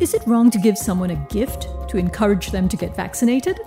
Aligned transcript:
Is 0.00 0.14
it 0.14 0.22
wrong 0.28 0.48
to 0.52 0.60
give 0.60 0.78
someone 0.78 1.10
a 1.10 1.26
gift 1.28 1.66
to 1.88 1.98
encourage 1.98 2.52
them 2.52 2.68
to 2.68 2.76
get 2.76 2.94
vaccinated? 2.94 3.58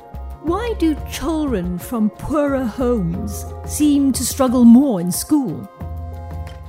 Why 0.43 0.73
do 0.79 0.95
children 1.11 1.77
from 1.77 2.09
poorer 2.09 2.63
homes 2.63 3.43
seem 3.65 4.13
to 4.13 4.25
struggle 4.25 4.63
more 4.63 5.01
in 5.01 5.11
school? 5.11 5.69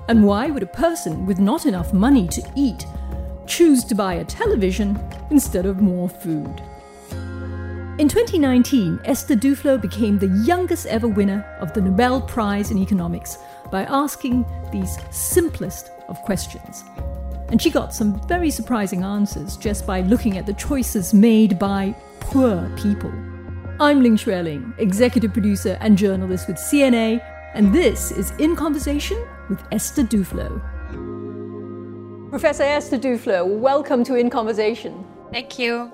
And 0.08 0.24
why 0.24 0.50
would 0.50 0.64
a 0.64 0.66
person 0.66 1.26
with 1.26 1.38
not 1.38 1.64
enough 1.64 1.92
money 1.92 2.26
to 2.28 2.42
eat 2.56 2.86
choose 3.46 3.84
to 3.84 3.94
buy 3.94 4.14
a 4.14 4.24
television 4.24 4.98
instead 5.30 5.64
of 5.64 5.80
more 5.80 6.08
food? 6.08 6.60
In 7.98 8.08
2019, 8.08 8.98
Esther 9.04 9.36
Duflo 9.36 9.80
became 9.80 10.18
the 10.18 10.42
youngest 10.44 10.86
ever 10.86 11.06
winner 11.06 11.46
of 11.60 11.72
the 11.72 11.82
Nobel 11.82 12.20
Prize 12.20 12.72
in 12.72 12.78
Economics 12.78 13.38
by 13.70 13.84
asking 13.84 14.44
these 14.72 14.98
simplest 15.12 15.92
of 16.08 16.20
questions. 16.22 16.82
And 17.52 17.60
she 17.60 17.68
got 17.68 17.92
some 17.92 18.18
very 18.26 18.48
surprising 18.48 19.04
answers 19.04 19.58
just 19.58 19.86
by 19.86 20.00
looking 20.00 20.38
at 20.38 20.46
the 20.46 20.54
choices 20.54 21.12
made 21.12 21.58
by 21.58 21.94
poor 22.18 22.66
people. 22.78 23.12
I'm 23.78 24.02
Lin 24.02 24.16
Xueling, 24.16 24.72
executive 24.78 25.34
producer 25.34 25.76
and 25.82 25.98
journalist 25.98 26.48
with 26.48 26.56
CNA, 26.56 27.22
and 27.52 27.70
this 27.74 28.10
is 28.10 28.30
In 28.38 28.56
Conversation 28.56 29.22
with 29.50 29.62
Esther 29.70 30.02
Duflo. 30.02 30.62
Professor 32.30 32.62
Esther 32.62 32.96
Duflo, 32.96 33.46
welcome 33.46 34.02
to 34.04 34.14
In 34.14 34.30
Conversation. 34.30 35.04
Thank 35.30 35.58
you. 35.58 35.92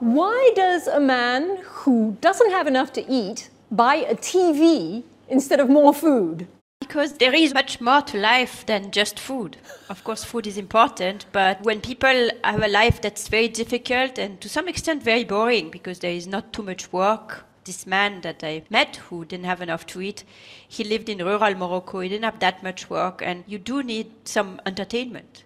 Why 0.00 0.50
does 0.56 0.88
a 0.88 0.98
man 0.98 1.58
who 1.62 2.16
doesn't 2.20 2.50
have 2.50 2.66
enough 2.66 2.92
to 2.94 3.08
eat 3.08 3.50
buy 3.70 3.94
a 3.94 4.16
TV 4.16 5.04
instead 5.28 5.60
of 5.60 5.68
more 5.70 5.94
food? 5.94 6.48
Because 6.80 7.18
there 7.18 7.34
is 7.34 7.52
much 7.52 7.80
more 7.80 8.00
to 8.02 8.18
life 8.18 8.64
than 8.64 8.90
just 8.92 9.20
food. 9.20 9.58
Of 9.90 10.04
course, 10.04 10.24
food 10.24 10.46
is 10.46 10.56
important, 10.56 11.26
but 11.32 11.60
when 11.62 11.82
people 11.82 12.30
have 12.42 12.62
a 12.62 12.68
life 12.68 13.02
that's 13.02 13.28
very 13.28 13.48
difficult 13.48 14.16
and 14.16 14.40
to 14.40 14.48
some 14.48 14.68
extent 14.68 15.02
very 15.02 15.24
boring 15.24 15.70
because 15.70 15.98
there 15.98 16.12
is 16.12 16.26
not 16.26 16.52
too 16.52 16.62
much 16.62 16.90
work, 16.90 17.44
this 17.64 17.86
man 17.86 18.22
that 18.22 18.42
I 18.42 18.62
met 18.70 18.96
who 18.96 19.26
didn't 19.26 19.44
have 19.44 19.60
enough 19.60 19.86
to 19.88 20.00
eat, 20.00 20.24
he 20.66 20.82
lived 20.82 21.10
in 21.10 21.18
rural 21.18 21.54
Morocco, 21.54 22.00
he 22.00 22.08
didn't 22.08 22.24
have 22.24 22.38
that 22.38 22.62
much 22.62 22.88
work, 22.88 23.20
and 23.22 23.44
you 23.46 23.58
do 23.58 23.82
need 23.82 24.10
some 24.24 24.58
entertainment. 24.64 25.44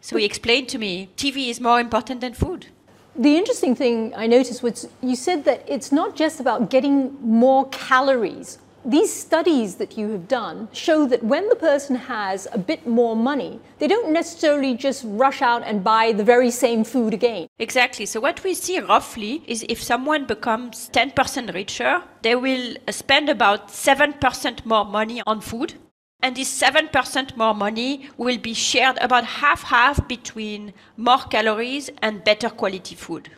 So 0.00 0.16
he 0.16 0.24
explained 0.24 0.68
to 0.68 0.78
me 0.78 1.08
TV 1.16 1.48
is 1.48 1.60
more 1.60 1.80
important 1.80 2.20
than 2.20 2.34
food. 2.34 2.66
The 3.16 3.36
interesting 3.36 3.74
thing 3.74 4.14
I 4.14 4.28
noticed 4.28 4.62
was 4.62 4.88
you 5.02 5.16
said 5.16 5.44
that 5.44 5.64
it's 5.66 5.90
not 5.90 6.14
just 6.14 6.38
about 6.38 6.70
getting 6.70 7.16
more 7.20 7.68
calories. 7.70 8.58
These 8.84 9.12
studies 9.12 9.74
that 9.76 9.98
you 9.98 10.10
have 10.12 10.28
done 10.28 10.68
show 10.72 11.06
that 11.06 11.22
when 11.22 11.48
the 11.48 11.56
person 11.56 11.96
has 11.96 12.46
a 12.52 12.58
bit 12.58 12.86
more 12.86 13.16
money, 13.16 13.60
they 13.78 13.88
don't 13.88 14.12
necessarily 14.12 14.74
just 14.74 15.04
rush 15.06 15.42
out 15.42 15.62
and 15.64 15.82
buy 15.82 16.12
the 16.12 16.24
very 16.24 16.50
same 16.50 16.84
food 16.84 17.12
again. 17.12 17.48
Exactly. 17.58 18.06
So, 18.06 18.20
what 18.20 18.44
we 18.44 18.54
see 18.54 18.78
roughly 18.78 19.42
is 19.46 19.64
if 19.68 19.82
someone 19.82 20.26
becomes 20.26 20.90
10% 20.92 21.52
richer, 21.54 22.02
they 22.22 22.36
will 22.36 22.76
spend 22.90 23.28
about 23.28 23.68
7% 23.68 24.64
more 24.64 24.84
money 24.84 25.22
on 25.26 25.40
food 25.40 25.74
and 26.20 26.36
this 26.36 26.50
7% 26.60 27.36
more 27.36 27.54
money 27.54 28.08
will 28.16 28.38
be 28.38 28.54
shared 28.54 28.98
about 29.00 29.24
half 29.24 29.62
half 29.64 30.08
between 30.08 30.72
more 30.96 31.18
calories 31.18 31.90
and 32.02 32.24
better 32.24 32.50
quality 32.50 32.94
food. 32.94 33.30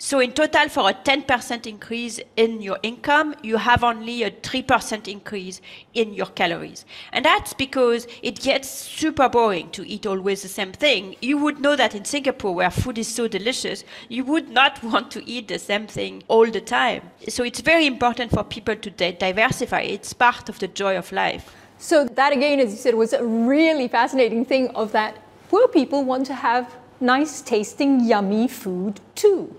So, 0.00 0.20
in 0.20 0.30
total, 0.30 0.68
for 0.68 0.88
a 0.88 0.94
10% 0.94 1.66
increase 1.66 2.20
in 2.36 2.62
your 2.62 2.78
income, 2.84 3.34
you 3.42 3.56
have 3.56 3.82
only 3.82 4.22
a 4.22 4.30
3% 4.30 5.08
increase 5.08 5.60
in 5.92 6.14
your 6.14 6.26
calories. 6.26 6.84
And 7.12 7.24
that's 7.24 7.52
because 7.52 8.06
it 8.22 8.40
gets 8.40 8.70
super 8.70 9.28
boring 9.28 9.70
to 9.70 9.84
eat 9.84 10.06
always 10.06 10.42
the 10.42 10.48
same 10.48 10.70
thing. 10.70 11.16
You 11.20 11.36
would 11.38 11.60
know 11.60 11.74
that 11.74 11.96
in 11.96 12.04
Singapore, 12.04 12.54
where 12.54 12.70
food 12.70 12.96
is 12.96 13.08
so 13.08 13.26
delicious, 13.26 13.82
you 14.08 14.24
would 14.24 14.48
not 14.50 14.80
want 14.84 15.10
to 15.10 15.28
eat 15.28 15.48
the 15.48 15.58
same 15.58 15.88
thing 15.88 16.22
all 16.28 16.48
the 16.48 16.60
time. 16.60 17.10
So, 17.28 17.42
it's 17.42 17.60
very 17.60 17.86
important 17.86 18.30
for 18.30 18.44
people 18.44 18.76
to 18.76 18.90
diversify. 18.90 19.80
It's 19.80 20.12
part 20.12 20.48
of 20.48 20.60
the 20.60 20.68
joy 20.68 20.96
of 20.96 21.10
life. 21.10 21.56
So 21.78 22.04
that 22.04 22.32
again, 22.32 22.58
as 22.58 22.72
you 22.72 22.76
said, 22.76 22.94
was 22.94 23.12
a 23.12 23.24
really 23.24 23.86
fascinating 23.86 24.44
thing 24.44 24.68
of 24.70 24.90
that 24.92 25.16
poor 25.48 25.68
people 25.68 26.04
want 26.04 26.26
to 26.26 26.34
have 26.34 26.76
nice 27.00 27.40
tasting, 27.40 28.04
yummy 28.04 28.48
food 28.48 29.00
too. 29.14 29.54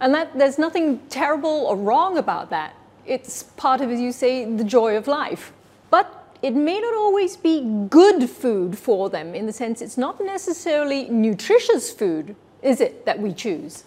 And 0.00 0.14
that 0.14 0.38
there's 0.38 0.58
nothing 0.58 1.00
terrible 1.08 1.66
or 1.66 1.76
wrong 1.76 2.16
about 2.16 2.50
that. 2.50 2.74
It's 3.06 3.42
part 3.42 3.80
of, 3.80 3.90
as 3.90 4.00
you 4.00 4.12
say, 4.12 4.44
the 4.44 4.64
joy 4.64 4.96
of 4.96 5.06
life. 5.06 5.52
But 5.90 6.20
it 6.42 6.54
may 6.54 6.80
not 6.80 6.94
always 6.94 7.36
be 7.36 7.60
good 7.90 8.28
food 8.30 8.78
for 8.78 9.10
them 9.10 9.34
in 9.34 9.46
the 9.46 9.52
sense 9.52 9.82
it's 9.82 9.98
not 9.98 10.20
necessarily 10.20 11.08
nutritious 11.10 11.92
food, 11.92 12.34
is 12.62 12.80
it, 12.80 13.04
that 13.04 13.18
we 13.18 13.32
choose? 13.32 13.84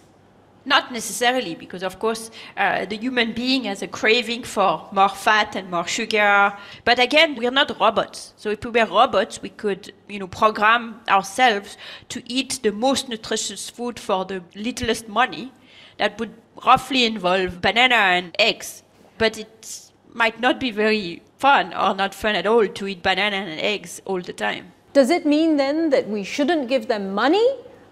Not 0.66 0.92
necessarily, 0.92 1.54
because 1.54 1.82
of 1.82 1.98
course 1.98 2.30
uh, 2.56 2.86
the 2.86 2.96
human 2.96 3.32
being 3.32 3.64
has 3.64 3.82
a 3.82 3.88
craving 3.88 4.44
for 4.44 4.88
more 4.92 5.10
fat 5.10 5.56
and 5.56 5.70
more 5.70 5.86
sugar. 5.86 6.56
But 6.84 6.98
again, 6.98 7.34
we're 7.34 7.50
not 7.50 7.78
robots. 7.78 8.32
So 8.36 8.50
if 8.50 8.64
we 8.64 8.70
were 8.70 8.86
robots, 8.86 9.42
we 9.42 9.50
could, 9.50 9.92
you 10.08 10.18
know, 10.18 10.26
program 10.26 11.00
ourselves 11.08 11.76
to 12.08 12.22
eat 12.32 12.60
the 12.62 12.72
most 12.72 13.10
nutritious 13.10 13.68
food 13.68 13.98
for 13.98 14.24
the 14.24 14.42
littlest 14.54 15.06
money. 15.06 15.52
That 15.98 16.18
would 16.18 16.34
roughly 16.64 17.04
involve 17.04 17.60
banana 17.60 17.94
and 17.94 18.34
eggs. 18.38 18.82
But 19.18 19.38
it 19.38 19.90
might 20.12 20.40
not 20.40 20.60
be 20.60 20.70
very 20.70 21.22
fun 21.38 21.74
or 21.74 21.94
not 21.94 22.14
fun 22.14 22.34
at 22.36 22.46
all 22.46 22.66
to 22.66 22.86
eat 22.86 23.02
banana 23.02 23.36
and 23.36 23.60
eggs 23.60 24.00
all 24.04 24.20
the 24.20 24.32
time. 24.32 24.72
Does 24.92 25.10
it 25.10 25.26
mean 25.26 25.56
then 25.56 25.90
that 25.90 26.08
we 26.08 26.24
shouldn't 26.24 26.68
give 26.68 26.88
them 26.88 27.12
money 27.14 27.46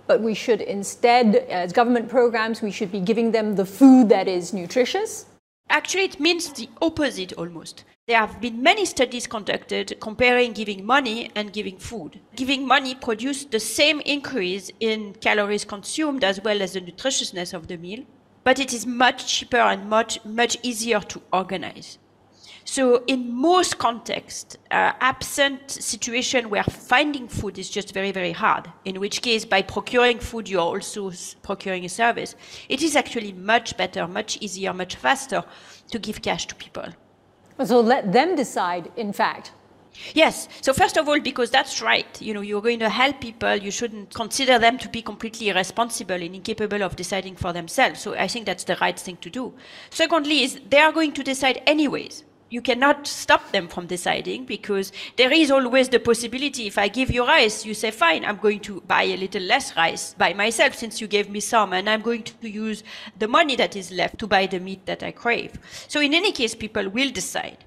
but 0.07 0.21
we 0.21 0.35
should 0.35 0.61
instead, 0.61 1.37
as 1.49 1.73
government 1.73 2.09
programs, 2.09 2.61
we 2.61 2.71
should 2.71 2.93
be 2.93 3.01
giving 3.01 3.33
them 3.33 3.57
the 3.57 3.65
food 3.65 4.09
that 4.09 4.29
is 4.29 4.53
nutritious? 4.53 5.27
Actually, 5.71 6.05
it 6.05 6.21
means 6.21 6.53
the 6.53 6.69
opposite 6.83 7.33
almost. 7.35 7.85
There 8.13 8.21
have 8.21 8.43
been 8.43 8.63
many 8.63 8.85
studies 8.85 9.27
conducted 9.27 9.97
comparing 9.99 10.53
giving 10.53 10.85
money 10.85 11.31
and 11.35 11.51
giving 11.51 11.79
food. 11.79 12.21
Giving 12.37 12.67
money 12.67 12.95
produced 12.95 13.51
the 13.51 13.59
same 13.59 14.01
increase 14.01 14.71
in 14.81 15.15
calories 15.15 15.65
consumed 15.65 16.23
as 16.23 16.39
well 16.45 16.61
as 16.61 16.75
the 16.75 16.83
nutritiousness 16.83 17.55
of 17.55 17.69
the 17.69 17.79
meal, 17.79 18.05
but 18.45 18.59
it 18.59 18.75
is 18.75 18.85
much 18.85 19.27
cheaper 19.27 19.57
and 19.57 19.89
much, 19.89 20.23
much 20.27 20.59
easier 20.63 21.01
to 21.01 21.23
organize. 21.33 21.97
So 22.67 23.03
in 23.07 23.33
most 23.33 23.79
contexts, 23.79 24.59
uh, 24.71 24.93
absent 25.01 25.71
situation 25.71 26.51
where 26.51 26.65
finding 26.65 27.29
food 27.29 27.59
is 27.59 27.71
just 27.71 27.95
very, 27.95 28.13
very 28.13 28.33
hard, 28.33 28.71
in 28.85 29.01
which 29.01 29.23
case 29.23 29.47
by 29.47 29.63
procuring 29.63 30.19
food, 30.19 30.51
you're 30.51 30.61
also 30.61 31.11
procuring 31.41 31.87
a 31.87 31.89
service, 31.89 32.37
it 32.69 32.83
is 32.83 32.95
actually 32.95 33.33
much 33.33 33.75
better, 33.79 34.07
much 34.07 34.37
easier, 34.43 34.75
much 34.75 34.97
faster 34.97 35.43
to 35.91 35.99
give 35.99 36.21
cash 36.21 36.47
to 36.49 36.55
people. 36.55 36.85
So 37.65 37.81
let 37.81 38.13
them 38.13 38.37
decide, 38.37 38.91
in 38.97 39.13
fact. 39.13 39.53
Yes. 40.15 40.49
So 40.63 40.73
first 40.73 40.97
of 40.97 41.09
all, 41.09 41.21
because 41.21 41.51
that's 41.51 41.83
right, 41.83 42.21
you 42.21 42.33
know, 42.33 42.41
you're 42.41 42.63
going 42.63 42.79
to 42.79 42.89
help 42.89 43.21
people. 43.21 43.57
You 43.57 43.71
shouldn't 43.71 44.15
consider 44.15 44.59
them 44.59 44.79
to 44.79 44.89
be 44.89 45.03
completely 45.03 45.51
irresponsible 45.51 46.15
and 46.15 46.35
incapable 46.35 46.83
of 46.83 46.97
deciding 46.97 47.37
for 47.37 47.53
themselves. 47.53 48.01
So 48.01 48.15
I 48.15 48.27
think 48.27 48.47
that's 48.47 48.65
the 48.65 48.77
right 48.81 48.99
thing 48.99 49.19
to 49.19 49.31
do. 49.31 49.53
Secondly, 49.91 50.43
is 50.43 50.61
they 50.69 50.79
are 50.79 50.93
going 50.93 51.13
to 51.13 51.23
decide 51.23 51.63
anyways 51.67 52.25
you 52.53 52.61
cannot 52.61 53.07
stop 53.07 53.51
them 53.51 53.67
from 53.67 53.87
deciding 53.87 54.45
because 54.45 54.93
there 55.17 55.33
is 55.33 55.51
always 55.51 55.89
the 55.89 55.99
possibility 55.99 56.67
if 56.67 56.77
I 56.77 56.89
give 56.89 57.11
you 57.11 57.27
rice, 57.27 57.65
you 57.65 57.73
say, 57.73 57.91
fine, 57.91 58.27
I'm 58.27 58.37
going 58.37 58.61
to 58.61 58.83
buy 58.83 59.05
a 59.05 59.17
little 59.17 59.41
less 59.41 59.75
rice 59.75 60.13
by 60.13 60.35
myself 60.35 60.75
since 60.75 61.01
you 61.01 61.07
gave 61.07 61.31
me 61.31 61.41
some, 61.41 61.73
and 61.73 61.89
I'm 61.89 62.03
going 62.03 62.25
to 62.25 62.49
use 62.51 62.85
the 63.19 63.27
money 63.27 63.57
that 63.57 63.75
is 63.75 63.91
left 63.91 64.19
to 64.19 64.27
buy 64.27 64.45
the 64.45 64.61
meat 64.61 64.85
that 64.85 65.03
I 65.03 65.13
crave. 65.13 65.59
So 65.89 65.99
in 66.03 66.13
any 66.13 66.31
case, 66.31 66.55
people 66.55 66.91
will 66.91 67.11
decide. 67.11 67.65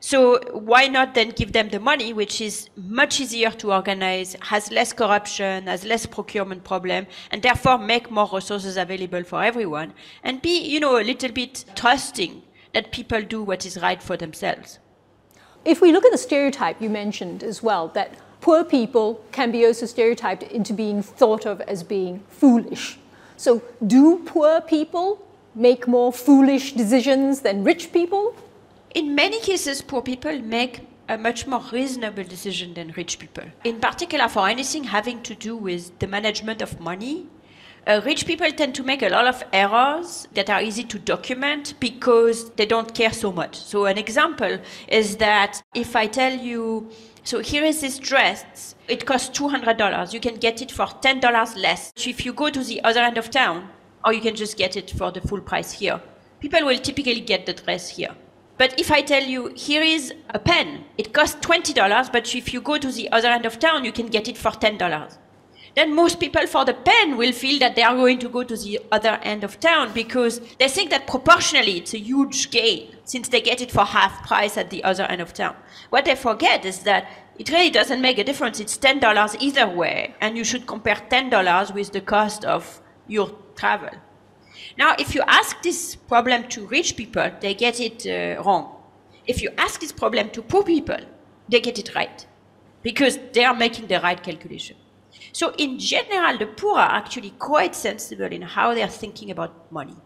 So 0.00 0.40
why 0.52 0.88
not 0.88 1.14
then 1.14 1.30
give 1.30 1.52
them 1.52 1.68
the 1.68 1.80
money, 1.80 2.14
which 2.14 2.40
is 2.40 2.70
much 2.74 3.20
easier 3.20 3.50
to 3.50 3.72
organize, 3.74 4.34
has 4.40 4.70
less 4.70 4.94
corruption, 4.94 5.66
has 5.66 5.84
less 5.84 6.06
procurement 6.06 6.64
problem, 6.64 7.06
and 7.30 7.42
therefore 7.42 7.76
make 7.76 8.10
more 8.10 8.30
resources 8.32 8.78
available 8.78 9.24
for 9.24 9.44
everyone, 9.44 9.92
and 10.24 10.40
be, 10.40 10.58
you 10.58 10.80
know, 10.80 10.98
a 10.98 11.04
little 11.04 11.32
bit 11.32 11.66
trusting 11.74 12.42
that 12.76 12.92
people 12.92 13.22
do 13.22 13.42
what 13.42 13.64
is 13.64 13.80
right 13.80 14.02
for 14.02 14.18
themselves. 14.18 14.78
If 15.64 15.80
we 15.80 15.92
look 15.92 16.04
at 16.04 16.12
the 16.12 16.18
stereotype 16.18 16.78
you 16.78 16.90
mentioned 16.90 17.42
as 17.42 17.62
well, 17.62 17.88
that 17.94 18.10
poor 18.42 18.64
people 18.64 19.24
can 19.32 19.50
be 19.50 19.64
also 19.64 19.86
stereotyped 19.86 20.42
into 20.42 20.74
being 20.74 21.02
thought 21.02 21.46
of 21.46 21.62
as 21.62 21.82
being 21.82 22.22
foolish. 22.28 22.98
So, 23.38 23.62
do 23.86 24.18
poor 24.26 24.60
people 24.60 25.26
make 25.54 25.88
more 25.88 26.12
foolish 26.12 26.74
decisions 26.74 27.40
than 27.40 27.64
rich 27.64 27.92
people? 27.94 28.36
In 28.94 29.14
many 29.14 29.40
cases, 29.40 29.80
poor 29.80 30.02
people 30.02 30.38
make 30.42 30.80
a 31.08 31.16
much 31.16 31.46
more 31.46 31.62
reasonable 31.72 32.24
decision 32.24 32.74
than 32.74 32.92
rich 32.92 33.18
people. 33.18 33.44
In 33.64 33.80
particular, 33.80 34.28
for 34.28 34.46
anything 34.48 34.84
having 34.84 35.22
to 35.22 35.34
do 35.34 35.56
with 35.56 35.98
the 35.98 36.06
management 36.06 36.60
of 36.60 36.78
money, 36.78 37.26
uh, 37.86 38.00
rich 38.04 38.26
people 38.26 38.50
tend 38.50 38.74
to 38.74 38.82
make 38.82 39.02
a 39.02 39.08
lot 39.08 39.26
of 39.26 39.42
errors 39.52 40.28
that 40.34 40.50
are 40.50 40.60
easy 40.60 40.84
to 40.84 40.98
document 40.98 41.74
because 41.80 42.50
they 42.50 42.66
don't 42.66 42.94
care 42.94 43.12
so 43.12 43.32
much. 43.32 43.56
So, 43.56 43.86
an 43.86 43.98
example 43.98 44.58
is 44.88 45.16
that 45.18 45.62
if 45.74 45.94
I 45.96 46.06
tell 46.06 46.32
you 46.32 46.90
So 47.26 47.40
here 47.40 47.64
is 47.64 47.80
this 47.80 47.98
dress. 47.98 48.76
It 48.86 49.04
costs 49.04 49.36
$200. 49.36 50.12
You 50.12 50.20
can 50.20 50.36
get 50.36 50.62
it 50.62 50.70
for 50.70 50.86
$10 50.86 51.56
less 51.56 51.92
if 52.06 52.24
you 52.24 52.32
go 52.32 52.50
to 52.50 52.62
the 52.62 52.80
other 52.84 53.00
end 53.00 53.18
of 53.18 53.30
town, 53.30 53.68
or 54.04 54.12
you 54.12 54.20
can 54.20 54.36
just 54.36 54.56
get 54.56 54.76
it 54.76 54.92
for 54.92 55.10
the 55.10 55.20
full 55.20 55.40
price 55.40 55.72
here. 55.72 56.00
People 56.38 56.64
will 56.64 56.78
typically 56.78 57.20
get 57.20 57.44
the 57.44 57.52
dress 57.52 57.88
here. 57.88 58.14
But 58.58 58.78
if 58.78 58.92
I 58.92 59.02
tell 59.02 59.24
you, 59.24 59.52
here 59.56 59.82
is 59.82 60.14
a 60.30 60.38
pen, 60.38 60.84
it 60.98 61.12
costs 61.12 61.44
$20, 61.44 62.12
but 62.12 62.32
if 62.32 62.54
you 62.54 62.60
go 62.60 62.78
to 62.78 62.92
the 62.92 63.10
other 63.10 63.28
end 63.28 63.44
of 63.44 63.58
town, 63.58 63.84
you 63.84 63.90
can 63.90 64.06
get 64.06 64.28
it 64.28 64.38
for 64.38 64.52
$10. 64.52 65.18
Then 65.76 65.94
most 65.94 66.18
people 66.18 66.46
for 66.46 66.64
the 66.64 66.72
pen 66.72 67.18
will 67.18 67.32
feel 67.32 67.58
that 67.58 67.76
they 67.76 67.82
are 67.82 67.94
going 67.94 68.18
to 68.20 68.30
go 68.30 68.42
to 68.42 68.56
the 68.56 68.80
other 68.90 69.20
end 69.22 69.44
of 69.44 69.60
town 69.60 69.92
because 69.92 70.40
they 70.58 70.68
think 70.68 70.88
that 70.88 71.06
proportionally 71.06 71.76
it's 71.76 71.92
a 71.92 71.98
huge 71.98 72.50
gain 72.50 72.96
since 73.04 73.28
they 73.28 73.42
get 73.42 73.60
it 73.60 73.70
for 73.70 73.84
half 73.84 74.26
price 74.26 74.56
at 74.56 74.70
the 74.70 74.82
other 74.82 75.04
end 75.04 75.20
of 75.20 75.34
town. 75.34 75.54
What 75.90 76.06
they 76.06 76.14
forget 76.14 76.64
is 76.64 76.78
that 76.84 77.06
it 77.38 77.50
really 77.50 77.68
doesn't 77.68 78.00
make 78.00 78.16
a 78.16 78.24
difference. 78.24 78.58
It's 78.58 78.78
$10 78.78 79.36
either 79.38 79.68
way, 79.68 80.14
and 80.22 80.38
you 80.38 80.44
should 80.44 80.66
compare 80.66 80.96
$10 80.96 81.74
with 81.74 81.92
the 81.92 82.00
cost 82.00 82.46
of 82.46 82.80
your 83.06 83.30
travel. 83.54 83.90
Now, 84.78 84.94
if 84.98 85.14
you 85.14 85.22
ask 85.26 85.62
this 85.62 85.94
problem 85.94 86.48
to 86.48 86.66
rich 86.66 86.96
people, 86.96 87.30
they 87.40 87.52
get 87.52 87.80
it 87.80 88.06
uh, 88.06 88.42
wrong. 88.42 88.76
If 89.26 89.42
you 89.42 89.50
ask 89.58 89.80
this 89.80 89.92
problem 89.92 90.30
to 90.30 90.40
poor 90.40 90.62
people, 90.62 91.00
they 91.50 91.60
get 91.60 91.78
it 91.78 91.94
right 91.94 92.26
because 92.82 93.18
they 93.34 93.44
are 93.44 93.54
making 93.54 93.88
the 93.88 94.00
right 94.00 94.22
calculation. 94.22 94.76
So, 95.38 95.52
in 95.58 95.78
general, 95.78 96.38
the 96.38 96.46
poor 96.46 96.78
are 96.78 96.92
actually 96.92 97.28
quite 97.38 97.74
sensible 97.74 98.24
in 98.24 98.40
how 98.40 98.72
they 98.72 98.82
are 98.82 98.88
thinking 98.88 99.30
about 99.30 99.70
money. 99.70 99.96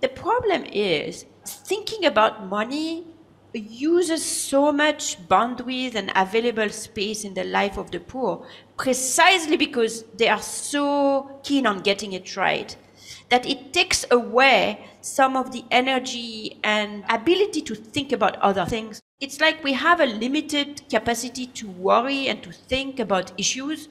The 0.00 0.08
problem 0.08 0.62
is 0.62 1.26
thinking 1.44 2.04
about 2.04 2.46
money 2.46 3.04
uses 3.52 4.24
so 4.24 4.70
much 4.70 5.18
bandwidth 5.26 5.96
and 5.96 6.12
available 6.14 6.68
space 6.68 7.24
in 7.24 7.34
the 7.34 7.42
life 7.42 7.76
of 7.78 7.90
the 7.90 7.98
poor 7.98 8.46
precisely 8.78 9.56
because 9.56 10.04
they 10.18 10.28
are 10.28 10.40
so 10.40 11.40
keen 11.42 11.66
on 11.66 11.80
getting 11.80 12.12
it 12.12 12.36
right 12.36 12.76
that 13.28 13.44
it 13.44 13.72
takes 13.72 14.04
away 14.12 14.86
some 15.00 15.36
of 15.36 15.50
the 15.50 15.64
energy 15.72 16.60
and 16.62 17.04
ability 17.08 17.60
to 17.62 17.74
think 17.74 18.12
about 18.12 18.36
other 18.36 18.64
things. 18.64 19.02
It's 19.18 19.40
like 19.40 19.64
we 19.64 19.72
have 19.72 19.98
a 19.98 20.06
limited 20.06 20.88
capacity 20.88 21.46
to 21.58 21.68
worry 21.70 22.28
and 22.28 22.40
to 22.44 22.52
think 22.52 23.00
about 23.00 23.32
issues. 23.36 23.88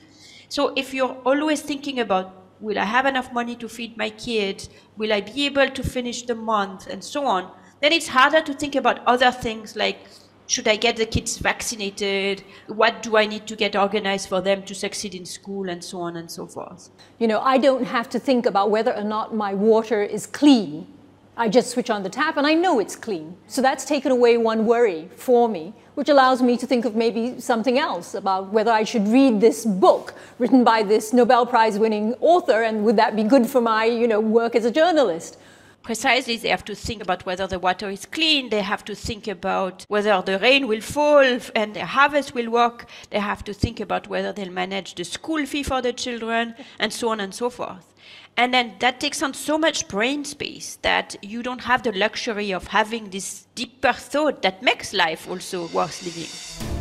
So 0.49 0.73
if 0.75 0.93
you're 0.93 1.17
always 1.25 1.61
thinking 1.61 1.99
about, 1.99 2.43
will 2.59 2.79
I 2.79 2.85
have 2.85 3.05
enough 3.05 3.33
money 3.33 3.55
to 3.57 3.67
feed 3.69 3.97
my 3.97 4.09
kids? 4.09 4.69
Will 4.97 5.11
I 5.11 5.21
be 5.21 5.45
able 5.45 5.69
to 5.69 5.83
finish 5.83 6.23
the 6.23 6.35
month? 6.35 6.87
And 6.87 7.03
so 7.03 7.25
on, 7.25 7.51
then 7.81 7.91
it's 7.91 8.07
harder 8.07 8.41
to 8.41 8.53
think 8.53 8.75
about 8.75 9.05
other 9.05 9.31
things 9.31 9.75
like, 9.75 9.99
should 10.47 10.67
I 10.67 10.75
get 10.75 10.95
the 10.97 11.07
kids 11.07 11.37
vaccinated? 11.39 12.43
What 12.67 13.01
do 13.01 13.17
I 13.17 13.25
need 13.25 13.47
to 13.47 13.55
get 13.55 13.75
organized 13.75 14.29
for 14.29 14.41
them 14.41 14.61
to 14.63 14.75
succeed 14.75 15.15
in 15.15 15.25
school 15.25 15.69
and 15.69 15.83
so 15.83 15.99
on 16.01 16.17
and 16.17 16.29
so 16.29 16.45
forth? 16.45 16.89
You 17.17 17.27
know, 17.27 17.39
I 17.39 17.57
don't 17.57 17.83
have 17.85 18.09
to 18.09 18.19
think 18.19 18.45
about 18.45 18.69
whether 18.69 18.95
or 18.95 19.03
not 19.03 19.33
my 19.33 19.55
water 19.55 20.03
is 20.03 20.27
clean. 20.27 20.87
I 21.35 21.49
just 21.49 21.71
switch 21.71 21.89
on 21.89 22.03
the 22.03 22.09
tap 22.09 22.37
and 22.37 22.45
I 22.45 22.53
know 22.53 22.79
it's 22.79 22.95
clean. 22.95 23.35
So 23.47 23.61
that's 23.61 23.85
taken 23.85 24.11
away 24.11 24.37
one 24.37 24.65
worry 24.65 25.09
for 25.15 25.49
me, 25.49 25.73
which 25.95 26.09
allows 26.09 26.41
me 26.41 26.57
to 26.57 26.67
think 26.67 26.85
of 26.85 26.95
maybe 26.95 27.39
something 27.39 27.79
else 27.79 28.13
about 28.13 28.51
whether 28.53 28.71
I 28.71 28.83
should 28.83 29.07
read 29.07 29.41
this 29.41 29.65
book 29.65 30.13
written 30.39 30.63
by 30.63 30.83
this 30.83 31.13
Nobel 31.13 31.45
Prize 31.45 31.79
winning 31.79 32.13
author 32.19 32.63
and 32.63 32.85
would 32.85 32.97
that 32.97 33.15
be 33.15 33.23
good 33.23 33.47
for 33.47 33.61
my, 33.61 33.85
you 33.85 34.07
know, 34.07 34.19
work 34.19 34.55
as 34.55 34.65
a 34.65 34.71
journalist? 34.71 35.37
Precisely 35.81 36.35
they 36.35 36.49
have 36.49 36.65
to 36.65 36.75
think 36.75 37.01
about 37.01 37.25
whether 37.25 37.47
the 37.47 37.59
water 37.59 37.89
is 37.89 38.05
clean. 38.05 38.49
They 38.49 38.61
have 38.61 38.83
to 38.85 38.95
think 38.95 39.27
about 39.27 39.85
whether 39.87 40.21
the 40.21 40.39
rain 40.39 40.67
will 40.67 40.81
fall 40.81 41.39
and 41.55 41.75
the 41.75 41.85
harvest 41.85 42.33
will 42.33 42.49
work. 42.49 42.87
They 43.11 43.19
have 43.19 43.43
to 43.43 43.53
think 43.53 43.79
about 43.79 44.07
whether 44.07 44.33
they'll 44.33 44.51
manage 44.51 44.95
the 44.95 45.05
school 45.05 45.45
fee 45.45 45.63
for 45.63 45.81
the 45.81 45.93
children 45.93 46.55
and 46.79 46.91
so 46.91 47.09
on 47.09 47.19
and 47.19 47.33
so 47.33 47.49
forth 47.49 47.94
and 48.37 48.53
then 48.53 48.75
that 48.79 48.99
takes 48.99 49.23
on 49.23 49.33
so 49.33 49.57
much 49.57 49.87
brain 49.87 50.25
space 50.25 50.77
that 50.81 51.15
you 51.21 51.41
don't 51.41 51.61
have 51.61 51.83
the 51.83 51.91
luxury 51.93 52.51
of 52.51 52.67
having 52.67 53.09
this 53.09 53.47
deeper 53.55 53.93
thought 53.93 54.41
that 54.41 54.61
makes 54.61 54.93
life 54.93 55.29
also 55.29 55.67
worth 55.67 56.03
living 56.03 56.75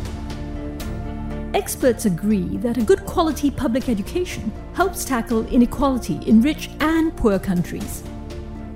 Experts 1.55 2.03
agree 2.03 2.57
that 2.57 2.77
a 2.77 2.81
good 2.81 3.05
quality 3.05 3.49
public 3.49 3.87
education 3.87 4.51
helps 4.73 5.05
tackle 5.05 5.47
inequality 5.47 6.19
in 6.27 6.41
rich 6.41 6.69
and 6.81 7.15
poor 7.15 7.39
countries. 7.39 8.03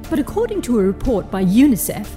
But 0.10 0.18
according 0.18 0.62
to 0.62 0.80
a 0.80 0.84
report 0.84 1.30
by 1.30 1.44
UNICEF, 1.44 2.08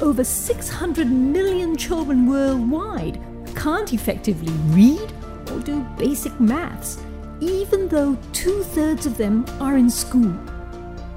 over 0.00 0.22
600 0.22 1.10
million 1.10 1.76
children 1.76 2.28
worldwide 2.28 3.20
can't 3.56 3.92
effectively 3.92 4.52
read 4.68 5.12
or 5.50 5.58
do 5.58 5.80
basic 5.98 6.38
maths, 6.38 6.98
even 7.42 7.88
though 7.88 8.16
two 8.32 8.62
thirds 8.62 9.04
of 9.04 9.16
them 9.16 9.44
are 9.60 9.76
in 9.76 9.90
school. 9.90 10.32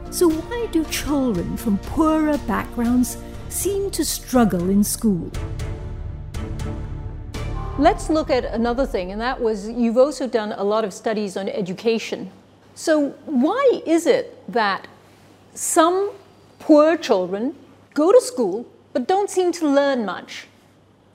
So, 0.10 0.30
why 0.30 0.68
do 0.72 0.83
children 0.86 1.56
from 1.57 1.77
poorer 1.77 2.38
backgrounds 2.39 3.18
seem 3.50 3.92
to 3.92 4.04
struggle 4.04 4.69
in 4.69 4.83
school? 4.83 5.31
Let's 7.77 8.10
look 8.10 8.31
at 8.31 8.45
another 8.45 8.86
thing, 8.86 9.12
and 9.12 9.22
that 9.22 9.39
was 9.39 9.69
you've 9.69 9.98
also 9.98 10.27
done 10.27 10.54
a 10.54 10.63
lot 10.63 10.83
of 10.83 10.94
studies 10.94 11.38
on 11.38 11.48
education. 11.48 12.31
So, 12.74 13.10
why 13.25 13.81
is 13.86 14.07
it 14.07 14.25
that 14.51 14.88
some 15.54 16.12
poor 16.60 16.98
children 16.98 17.56
go 17.94 18.12
to 18.12 18.19
school 18.22 18.66
but 18.92 19.07
don't 19.07 19.30
seem 19.30 19.51
to 19.51 19.68
learn 19.68 20.06
much. 20.06 20.48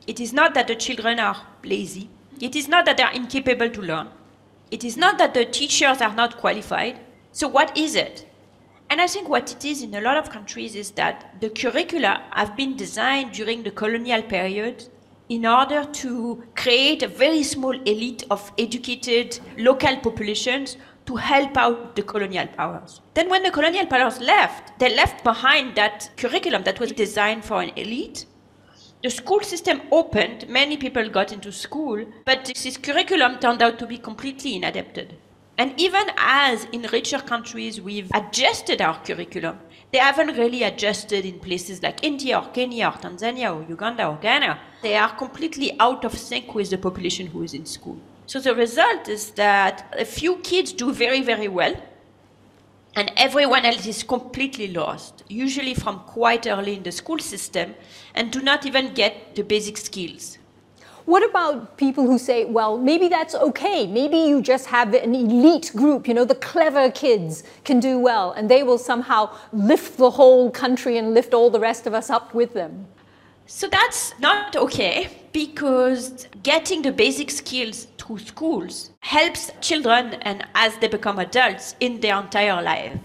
It 0.07 0.21
is 0.21 0.33
not 0.33 0.55
that 0.55 0.69
the 0.69 0.77
children 0.77 1.19
are 1.19 1.37
lazy. 1.65 2.09
It 2.41 2.55
is 2.55 2.69
not 2.69 2.85
that 2.85 2.99
they 2.99 3.03
are 3.03 3.13
incapable 3.13 3.71
to 3.71 3.83
learn. 3.83 4.09
It 4.71 4.85
is 4.85 4.97
not 4.97 5.19
that 5.19 5.35
the 5.35 5.45
teachers 5.45 6.01
are 6.01 6.15
not 6.15 6.37
qualified. 6.37 7.01
So, 7.33 7.49
what 7.49 7.77
is 7.77 7.97
it? 7.97 8.27
And 8.89 9.01
I 9.01 9.07
think 9.09 9.29
what 9.29 9.51
it 9.51 9.65
is 9.65 9.83
in 9.83 9.95
a 9.95 10.01
lot 10.01 10.17
of 10.17 10.31
countries 10.31 10.75
is 10.77 10.93
that 10.93 11.37
the 11.41 11.51
curricula 11.51 12.23
have 12.33 12.57
been 12.57 12.77
designed 12.77 13.33
during 13.33 13.63
the 13.63 13.71
colonial 13.71 14.23
period 14.23 14.85
in 15.29 15.47
order 15.47 15.85
to 15.85 16.43
create 16.57 17.03
a 17.03 17.09
very 17.09 17.43
small 17.43 17.73
elite 17.83 18.25
of 18.31 18.53
educated 18.59 19.39
local 19.59 19.97
populations 19.97 20.77
to 21.07 21.17
help 21.17 21.57
out 21.57 21.97
the 21.97 22.03
colonial 22.03 22.47
powers. 22.47 23.01
Then, 23.15 23.29
when 23.29 23.43
the 23.43 23.51
colonial 23.51 23.87
powers 23.87 24.21
left, 24.21 24.79
they 24.79 24.95
left 24.95 25.25
behind 25.25 25.75
that 25.77 26.11
curriculum 26.17 26.63
that 26.63 26.79
was 26.79 26.93
designed 26.93 27.45
for 27.45 27.61
an 27.61 27.71
elite. 27.77 28.27
The 29.03 29.09
school 29.09 29.41
system 29.41 29.81
opened, 29.91 30.47
many 30.47 30.77
people 30.77 31.09
got 31.09 31.33
into 31.33 31.51
school, 31.53 32.05
but 32.27 32.45
this 32.45 32.77
curriculum 32.77 33.39
turned 33.39 33.63
out 33.63 33.79
to 33.79 33.87
be 33.87 33.97
completely 33.97 34.61
inadapted. 34.61 35.15
And 35.57 35.73
even 35.81 36.11
as 36.19 36.67
in 36.73 36.83
richer 36.93 37.21
countries 37.21 37.81
we've 37.81 38.11
adjusted 38.13 38.83
our 38.83 39.03
curriculum, 39.03 39.59
they 39.91 39.99
haven't 39.99 40.37
really 40.37 40.65
adjusted 40.65 41.25
in 41.25 41.41
places 41.41 41.83
like 41.83 42.05
India 42.05 42.41
or 42.41 42.51
Kenya 42.51 42.89
or 42.89 42.93
Tanzania 42.93 43.57
or 43.57 43.67
Uganda 43.67 44.07
or 44.07 44.19
Ghana. 44.21 44.61
They 44.83 44.97
are 44.97 45.17
completely 45.17 45.81
out 45.81 46.05
of 46.05 46.19
sync 46.19 46.55
with 46.55 46.69
the 46.69 46.77
population 46.77 47.29
who 47.29 47.43
is 47.43 47.55
in 47.55 47.65
school. 47.65 47.99
So 48.27 48.39
the 48.39 48.55
result 48.55 49.09
is 49.09 49.31
that 49.33 49.95
a 49.99 50.05
few 50.05 50.37
kids 50.39 50.75
do 50.75 50.93
very, 50.93 51.23
very 51.23 51.49
well, 51.49 51.75
and 52.97 53.13
everyone 53.17 53.65
else 53.65 53.87
is 53.87 54.03
completely 54.03 54.69
lost, 54.69 55.23
usually 55.29 55.75
from 55.75 56.01
quite 56.01 56.47
early 56.47 56.75
in 56.77 56.83
the 56.83 56.93
school 56.93 57.19
system, 57.19 57.75
and 58.15 58.33
do 58.33 58.41
not 58.43 58.67
even 58.67 58.95
get 58.95 59.35
the 59.35 59.43
basic 59.43 59.77
skills. 59.77 60.39
What 61.07 61.29
about 61.29 61.77
people 61.77 62.07
who 62.07 62.19
say, 62.19 62.45
well, 62.45 62.77
maybe 62.77 63.09
that's 63.09 63.35
okay. 63.35 63.87
Maybe 63.87 64.19
you 64.19 64.43
just 64.43 64.67
have 64.67 64.95
an 64.95 65.15
elite 65.15 65.73
group, 65.75 66.07
you 66.07 66.15
know, 66.15 66.25
the 66.25 66.35
clever 66.35 66.91
kids 66.91 67.43
can 67.65 67.81
do 67.81 67.99
well, 67.99 68.33
and 68.33 68.51
they 68.51 68.63
will 68.63 68.79
somehow 68.79 69.35
lift 69.53 69.97
the 69.97 70.11
whole 70.11 70.51
country 70.51 70.99
and 70.99 71.15
lift 71.15 71.33
all 71.33 71.51
the 71.51 71.61
rest 71.61 71.87
of 71.87 71.95
us 71.95 72.11
up 72.11 72.35
with 72.35 72.53
them? 72.55 72.87
So 73.53 73.67
that's 73.67 74.15
not 74.21 74.55
okay 74.55 75.09
because 75.33 76.29
getting 76.45 76.83
the 76.83 76.93
basic 76.93 77.33
skills 77.33 77.89
through 77.99 78.21
schools 78.21 78.93
helps 79.01 79.51
children 79.61 80.15
and 80.23 80.47
as 80.55 80.77
they 80.79 80.87
become 80.87 81.19
adults 81.19 81.75
in 81.81 82.01
their 82.01 82.21
entire 82.21 82.63
life. 82.63 82.97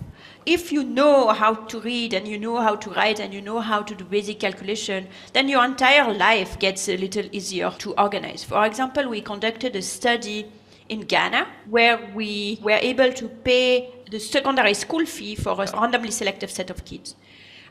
If 0.45 0.71
you 0.71 0.83
know 0.83 1.29
how 1.29 1.55
to 1.55 1.79
read 1.81 2.13
and 2.13 2.27
you 2.27 2.37
know 2.37 2.57
how 2.57 2.75
to 2.75 2.91
write 2.91 3.19
and 3.19 3.33
you 3.33 3.41
know 3.41 3.59
how 3.59 3.81
to 3.81 3.95
do 3.95 4.05
basic 4.05 4.39
calculation, 4.39 5.07
then 5.33 5.49
your 5.49 5.65
entire 5.65 6.13
life 6.13 6.59
gets 6.59 6.87
a 6.89 6.95
little 6.95 7.25
easier 7.31 7.71
to 7.79 7.99
organize. 7.99 8.43
For 8.43 8.67
example, 8.67 9.09
we 9.09 9.21
conducted 9.21 9.75
a 9.75 9.81
study 9.81 10.45
in 10.89 11.01
Ghana 11.01 11.47
where 11.67 12.11
we 12.13 12.59
were 12.61 12.79
able 12.83 13.11
to 13.13 13.27
pay 13.27 13.89
the 14.11 14.19
secondary 14.19 14.75
school 14.75 15.07
fee 15.07 15.33
for 15.33 15.59
a 15.59 15.71
randomly 15.71 16.11
selected 16.11 16.51
set 16.51 16.69
of 16.69 16.85
kids. 16.85 17.15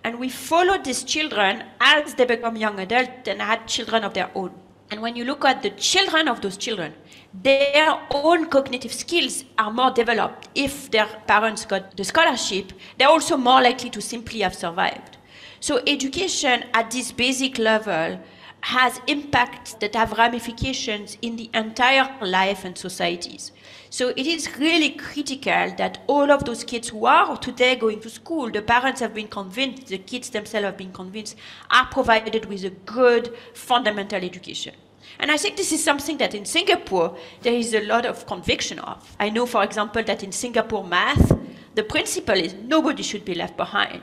And 0.05 0.19
we 0.19 0.29
followed 0.29 0.85
these 0.85 1.03
children 1.03 1.65
as 1.81 2.15
they 2.15 2.27
become 2.27 2.57
young 2.57 2.79
adults 2.79 3.27
and 3.27 3.41
had 3.41 3.67
children 3.67 4.05
of 4.05 4.13
their 4.13 4.31
own. 4.35 4.53
And 4.91 5.01
when 5.01 5.17
you 5.17 5.25
look 5.25 5.47
at 5.47 5.63
the 5.63 5.71
children 5.71 6.29
of 6.29 6.43
those 6.43 6.59
children, 6.59 6.95
their 7.43 7.99
own 8.11 8.51
cognitive 8.51 8.93
skills 8.93 9.45
are 9.59 9.73
more 9.73 9.91
developed. 9.91 10.49
If 10.55 10.91
their 10.91 11.07
parents 11.27 11.65
got 11.65 11.97
the 11.97 12.05
scholarship, 12.05 12.73
they're 12.99 13.09
also 13.09 13.39
more 13.39 13.63
likely 13.63 13.89
to 13.91 14.03
simply 14.03 14.41
have 14.41 14.55
survived. 14.55 15.17
So 15.59 15.83
education 15.87 16.65
at 16.75 16.91
this 16.91 17.11
basic 17.11 17.57
level 17.59 18.21
has 18.61 19.01
impacts 19.07 19.75
that 19.75 19.95
have 19.95 20.13
ramifications 20.13 21.17
in 21.23 21.37
the 21.37 21.51
entire 21.55 22.15
life 22.21 22.65
and 22.65 22.77
societies. 22.77 23.53
So 23.95 24.09
it 24.09 24.27
is 24.27 24.59
really 24.59 24.91
critical 24.91 25.73
that 25.77 25.99
all 26.09 26.33
of 26.33 26.45
those 26.45 26.65
kids 26.65 26.89
who 26.89 27.07
are 27.07 27.37
today 27.37 27.77
going 27.77 28.01
to 28.01 28.11
school, 28.11 28.51
the 28.51 28.61
parents 28.61 28.99
have 28.99 29.15
been 29.15 29.29
convinced, 29.29 29.87
the 29.87 29.99
kids 29.99 30.31
themselves 30.31 30.65
have 30.65 30.77
been 30.77 30.91
convinced, 30.93 31.37
are 31.71 31.87
provided 31.87 32.47
with 32.47 32.65
a 32.65 32.71
good 32.71 33.33
fundamental 33.53 34.25
education. 34.25 34.75
And 35.21 35.31
I 35.31 35.37
think 35.37 35.57
this 35.57 35.71
is 35.71 35.85
something 35.85 36.19
that 36.19 36.35
in 36.35 36.45
Singapore 36.45 37.17
there 37.43 37.53
is 37.53 37.73
a 37.73 37.87
lot 37.87 38.05
of 38.05 38.27
conviction 38.27 38.81
of. 38.81 39.17
I 39.21 39.31
know, 39.31 39.47
for 39.47 39.63
example, 39.63 40.03
that 40.03 40.25
in 40.25 40.33
Singapore 40.33 40.83
math, 40.83 41.31
the 41.77 41.85
principle 41.85 42.35
is 42.35 42.53
nobody 42.53 43.05
should 43.05 43.25
be 43.25 43.37
left 43.37 43.57
behind. 43.57 44.03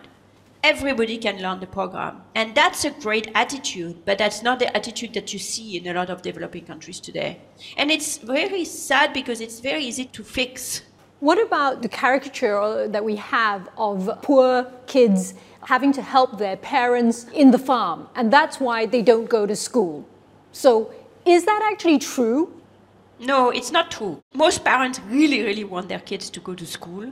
Everybody 0.63 1.17
can 1.17 1.41
learn 1.41 1.59
the 1.59 1.65
program. 1.65 2.21
And 2.35 2.53
that's 2.53 2.85
a 2.85 2.91
great 2.91 3.31
attitude, 3.33 4.05
but 4.05 4.19
that's 4.19 4.43
not 4.43 4.59
the 4.59 4.75
attitude 4.77 5.13
that 5.15 5.33
you 5.33 5.39
see 5.39 5.77
in 5.77 5.87
a 5.87 5.93
lot 5.93 6.11
of 6.11 6.21
developing 6.21 6.65
countries 6.65 6.99
today. 6.99 7.41
And 7.77 7.89
it's 7.89 8.17
very 8.17 8.63
sad 8.65 9.11
because 9.11 9.41
it's 9.41 9.59
very 9.59 9.83
easy 9.83 10.05
to 10.05 10.23
fix. 10.23 10.83
What 11.19 11.41
about 11.41 11.81
the 11.81 11.89
caricature 11.89 12.87
that 12.87 13.03
we 13.03 13.15
have 13.15 13.69
of 13.75 14.07
poor 14.21 14.71
kids 14.85 15.33
having 15.63 15.91
to 15.93 16.01
help 16.01 16.37
their 16.37 16.57
parents 16.57 17.25
in 17.33 17.49
the 17.49 17.59
farm, 17.59 18.07
and 18.15 18.31
that's 18.31 18.59
why 18.59 18.85
they 18.85 19.01
don't 19.01 19.29
go 19.29 19.47
to 19.47 19.55
school? 19.55 20.07
So 20.51 20.93
is 21.25 21.45
that 21.45 21.67
actually 21.71 21.99
true? 21.99 22.53
No, 23.19 23.49
it's 23.49 23.71
not 23.71 23.91
true. 23.91 24.23
Most 24.33 24.63
parents 24.63 24.99
really, 25.07 25.41
really 25.41 25.63
want 25.63 25.89
their 25.89 25.99
kids 25.99 26.29
to 26.31 26.39
go 26.39 26.55
to 26.55 26.65
school 26.65 27.11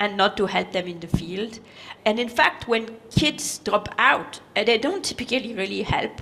and 0.00 0.16
not 0.16 0.36
to 0.36 0.46
help 0.46 0.72
them 0.72 0.86
in 0.86 1.00
the 1.00 1.06
field. 1.06 1.60
And 2.04 2.18
in 2.18 2.28
fact, 2.28 2.68
when 2.68 2.96
kids 3.10 3.58
drop 3.58 3.88
out, 3.98 4.40
uh, 4.56 4.64
they 4.64 4.78
don't 4.78 5.04
typically 5.04 5.54
really 5.54 5.82
help 5.82 6.20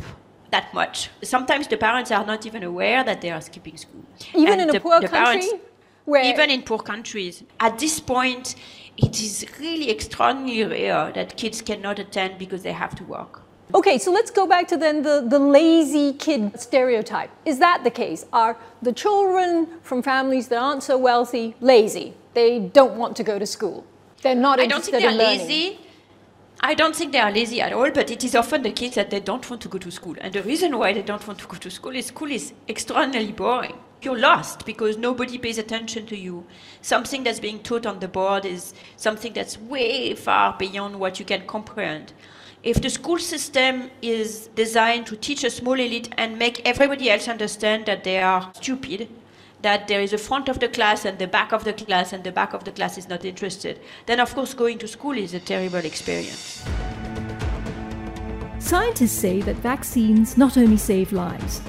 that 0.51 0.73
much. 0.73 1.11
Sometimes 1.23 1.69
the 1.69 1.77
parents 1.77 2.11
are 2.11 2.25
not 2.25 2.47
even 2.47 2.63
aware 2.63 3.05
that 3.05 3.21
they 3.21 3.31
are 3.31 3.41
skipping 3.41 3.77
school. 3.77 4.05
Even 4.35 4.53
and 4.53 4.61
in 4.63 4.69
the, 4.69 4.79
a 4.79 4.81
poor 4.81 5.01
country? 5.01 5.09
Parents, 5.09 5.49
where 6.05 6.25
even 6.25 6.51
in 6.51 6.63
poor 6.63 6.79
countries. 6.79 7.43
At 7.61 7.79
this 7.79 8.01
point, 8.01 8.55
it 8.97 9.21
is 9.21 9.45
really 9.61 9.91
extraordinarily 9.91 10.65
rare 10.65 11.13
that 11.13 11.37
kids 11.37 11.61
cannot 11.61 11.99
attend 11.99 12.39
because 12.39 12.63
they 12.63 12.73
have 12.73 12.95
to 12.97 13.05
work. 13.05 13.43
Okay, 13.75 13.99
so 13.99 14.13
let's 14.13 14.31
go 14.31 14.47
back 14.47 14.69
to 14.69 14.77
then 14.77 15.03
the, 15.03 15.25
the 15.27 15.39
lazy 15.39 16.13
kid 16.13 16.59
stereotype. 16.61 17.31
Is 17.45 17.59
that 17.59 17.83
the 17.83 17.91
case? 17.91 18.25
Are 18.33 18.57
the 18.81 18.93
children 18.93 19.69
from 19.83 20.03
families 20.03 20.49
that 20.49 20.59
aren't 20.59 20.85
so 20.85 20.97
wealthy 20.97 21.57
lazy? 21.61 22.15
They 22.35 22.61
don't 22.61 22.97
want 22.97 23.17
to 23.17 23.25
go 23.25 23.39
to 23.39 23.47
school. 23.47 23.85
They're 24.23 24.35
not 24.35 24.61
interested 24.61 24.95
I 24.95 25.01
don't 25.01 25.03
think 25.03 25.19
they're 25.19 25.39
lazy. 25.39 25.81
I 26.61 26.75
don't 26.75 26.97
think 26.97 27.13
they 27.13 27.19
are 27.19 27.33
lazy 27.33 27.61
at 27.61 27.73
all, 27.73 27.91
but 27.91 28.11
it 28.11 28.25
is 28.25 28.35
often 28.35 28.63
the 28.63 28.71
case 28.71 28.95
that 28.95 29.11
they 29.11 29.21
don't 29.21 29.49
want 29.51 29.61
to 29.63 29.69
go 29.69 29.79
to 29.79 29.91
school. 29.91 30.15
And 30.21 30.33
the 30.33 30.43
reason 30.43 30.79
why 30.79 30.93
they 30.93 31.03
don't 31.03 31.27
want 31.27 31.41
to 31.41 31.47
go 31.47 31.57
to 31.57 31.71
school 31.71 31.95
is 31.95 32.07
school 32.07 32.31
is 32.31 32.53
extraordinarily 32.69 33.33
boring. 33.33 33.77
You're 34.01 34.19
lost 34.19 34.65
because 34.65 34.97
nobody 34.97 35.39
pays 35.39 35.59
attention 35.59 36.07
to 36.07 36.17
you. 36.17 36.47
Something 36.83 37.25
that's 37.25 37.41
being 37.41 37.59
taught 37.63 37.85
on 37.85 37.99
the 37.99 38.09
board 38.09 38.45
is 38.47 38.75
something 38.97 39.33
that's 39.33 39.59
way 39.59 40.15
far 40.15 40.57
beyond 40.57 41.01
what 41.01 41.19
you 41.19 41.27
can 41.27 41.47
comprehend 41.47 42.13
if 42.63 42.81
the 42.83 42.91
school 42.91 43.19
system 43.19 43.91
is 44.03 44.49
designed 44.55 45.07
to 45.07 45.17
teach 45.17 45.45
a 45.45 45.51
small 45.51 45.75
elite 45.75 46.13
and 46.17 46.39
make 46.39 46.67
everybody 46.67 47.11
else 47.11 47.29
understand 47.29 47.87
that 47.87 48.05
they 48.05 48.19
are 48.19 48.51
stupid, 48.55 49.09
that 49.63 49.89
there 49.89 50.01
is 50.01 50.13
a 50.13 50.19
front 50.19 50.49
of 50.49 50.61
the 50.61 50.69
class 50.69 51.05
and 51.05 51.19
the 51.19 51.27
back 51.27 51.53
of 51.53 51.65
the 51.65 51.73
class 51.73 52.13
and 52.13 52.25
the 52.25 52.33
back 52.33 52.55
of 52.55 52.65
the 52.65 52.73
class 52.73 52.99
is 52.99 53.09
not 53.09 53.25
interested, 53.25 53.81
then 54.07 54.21
of 54.21 54.35
course 54.35 54.55
going 54.55 54.79
to 54.79 54.89
school 54.89 55.17
is 55.17 55.35
a 55.35 55.41
terrible 55.41 55.79
experience. 55.79 56.65
Scientists 58.59 59.13
say 59.13 59.41
that 59.43 59.57
vaccines 59.57 60.37
not 60.37 60.57
only 60.57 60.77
save 60.77 61.13
lives, 61.13 61.63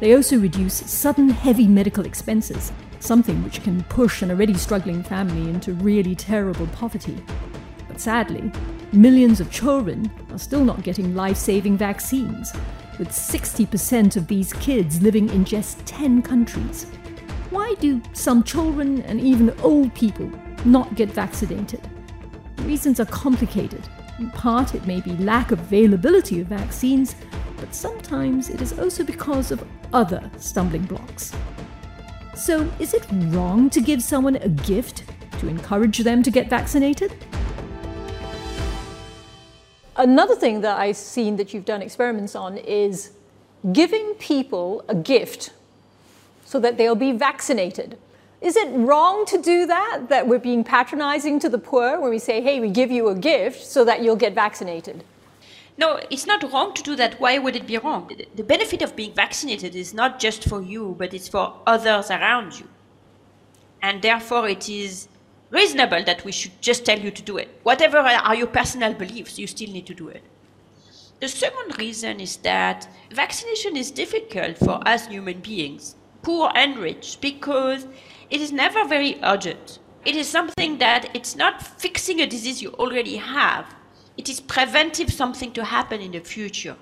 they 0.00 0.14
also 0.14 0.38
reduce 0.38 0.74
sudden 0.74 1.28
heavy 1.28 1.66
medical 1.66 2.04
expenses, 2.06 2.72
something 3.00 3.42
which 3.42 3.62
can 3.62 3.82
push 3.84 4.22
an 4.22 4.30
already 4.30 4.54
struggling 4.54 5.02
family 5.02 5.50
into 5.50 5.72
really 5.74 6.14
terrible 6.14 6.66
poverty. 6.68 7.16
But 7.88 8.00
sadly, 8.00 8.52
millions 8.94 9.40
of 9.40 9.50
children 9.50 10.10
are 10.30 10.38
still 10.38 10.64
not 10.64 10.82
getting 10.82 11.14
life 11.14 11.36
saving 11.36 11.76
vaccines, 11.76 12.52
with 12.98 13.08
60% 13.08 14.16
of 14.16 14.26
these 14.26 14.52
kids 14.54 15.02
living 15.02 15.28
in 15.30 15.44
just 15.44 15.84
10 15.86 16.22
countries. 16.22 16.84
Why 17.50 17.74
do 17.80 18.00
some 18.12 18.42
children 18.42 19.02
and 19.02 19.20
even 19.20 19.54
old 19.60 19.94
people 19.94 20.30
not 20.64 20.94
get 20.94 21.10
vaccinated? 21.10 21.80
The 22.56 22.62
reasons 22.62 23.00
are 23.00 23.06
complicated. 23.06 23.86
In 24.18 24.30
part, 24.30 24.74
it 24.74 24.86
may 24.86 25.00
be 25.00 25.16
lack 25.16 25.50
of 25.50 25.58
availability 25.60 26.40
of 26.40 26.46
vaccines, 26.46 27.16
but 27.56 27.74
sometimes 27.74 28.48
it 28.48 28.60
is 28.60 28.78
also 28.78 29.02
because 29.02 29.50
of 29.50 29.66
other 29.92 30.30
stumbling 30.36 30.84
blocks. 30.84 31.32
So, 32.34 32.70
is 32.78 32.94
it 32.94 33.06
wrong 33.10 33.70
to 33.70 33.80
give 33.80 34.02
someone 34.02 34.36
a 34.36 34.48
gift 34.48 35.04
to 35.38 35.48
encourage 35.48 35.98
them 35.98 36.22
to 36.22 36.30
get 36.30 36.48
vaccinated? 36.48 37.12
Another 39.96 40.34
thing 40.34 40.60
that 40.62 40.78
I've 40.78 40.96
seen 40.96 41.36
that 41.36 41.54
you've 41.54 41.64
done 41.64 41.80
experiments 41.80 42.34
on 42.34 42.56
is 42.58 43.12
giving 43.72 44.14
people 44.14 44.84
a 44.88 44.94
gift 44.94 45.52
so 46.44 46.58
that 46.60 46.76
they'll 46.76 46.96
be 46.96 47.12
vaccinated. 47.12 47.96
Is 48.40 48.56
it 48.56 48.68
wrong 48.70 49.24
to 49.26 49.40
do 49.40 49.66
that? 49.66 50.08
That 50.08 50.26
we're 50.26 50.38
being 50.38 50.64
patronizing 50.64 51.38
to 51.40 51.48
the 51.48 51.58
poor 51.58 51.98
when 52.00 52.10
we 52.10 52.18
say, 52.18 52.42
hey, 52.42 52.60
we 52.60 52.70
give 52.70 52.90
you 52.90 53.08
a 53.08 53.14
gift 53.14 53.64
so 53.64 53.84
that 53.84 54.02
you'll 54.02 54.16
get 54.16 54.34
vaccinated? 54.34 55.04
No, 55.78 56.00
it's 56.10 56.26
not 56.26 56.52
wrong 56.52 56.74
to 56.74 56.82
do 56.82 56.94
that. 56.96 57.18
Why 57.20 57.38
would 57.38 57.56
it 57.56 57.66
be 57.66 57.78
wrong? 57.78 58.10
The 58.34 58.42
benefit 58.42 58.82
of 58.82 58.94
being 58.94 59.14
vaccinated 59.14 59.74
is 59.74 59.94
not 59.94 60.20
just 60.20 60.44
for 60.48 60.60
you, 60.60 60.94
but 60.98 61.14
it's 61.14 61.28
for 61.28 61.54
others 61.66 62.10
around 62.10 62.60
you. 62.60 62.68
And 63.80 64.02
therefore, 64.02 64.48
it 64.48 64.68
is 64.68 65.08
reasonable 65.50 66.02
that 66.04 66.24
we 66.24 66.32
should 66.32 66.60
just 66.60 66.84
tell 66.84 66.98
you 66.98 67.10
to 67.10 67.22
do 67.22 67.36
it. 67.36 67.48
Whatever 67.62 67.98
are 67.98 68.34
your 68.34 68.46
personal 68.46 68.94
beliefs, 68.94 69.38
you 69.38 69.46
still 69.46 69.70
need 69.70 69.86
to 69.86 69.94
do 69.94 70.08
it. 70.08 70.22
The 71.20 71.28
second 71.28 71.78
reason 71.78 72.20
is 72.20 72.36
that 72.38 72.88
vaccination 73.10 73.76
is 73.76 73.90
difficult 73.90 74.58
for 74.58 74.86
us 74.86 75.06
human 75.06 75.40
beings, 75.40 75.94
poor 76.22 76.50
and 76.54 76.76
rich, 76.76 77.18
because 77.20 77.86
it 78.30 78.40
is 78.40 78.52
never 78.52 78.84
very 78.86 79.18
urgent. 79.22 79.78
It 80.04 80.16
is 80.16 80.28
something 80.28 80.78
that 80.78 81.08
it's 81.14 81.34
not 81.34 81.62
fixing 81.62 82.20
a 82.20 82.26
disease 82.26 82.60
you 82.60 82.70
already 82.72 83.16
have. 83.16 83.74
It 84.18 84.28
is 84.28 84.40
preventive 84.40 85.10
something 85.10 85.52
to 85.52 85.64
happen 85.64 86.00
in 86.00 86.12
the 86.12 86.20
future. 86.20 86.76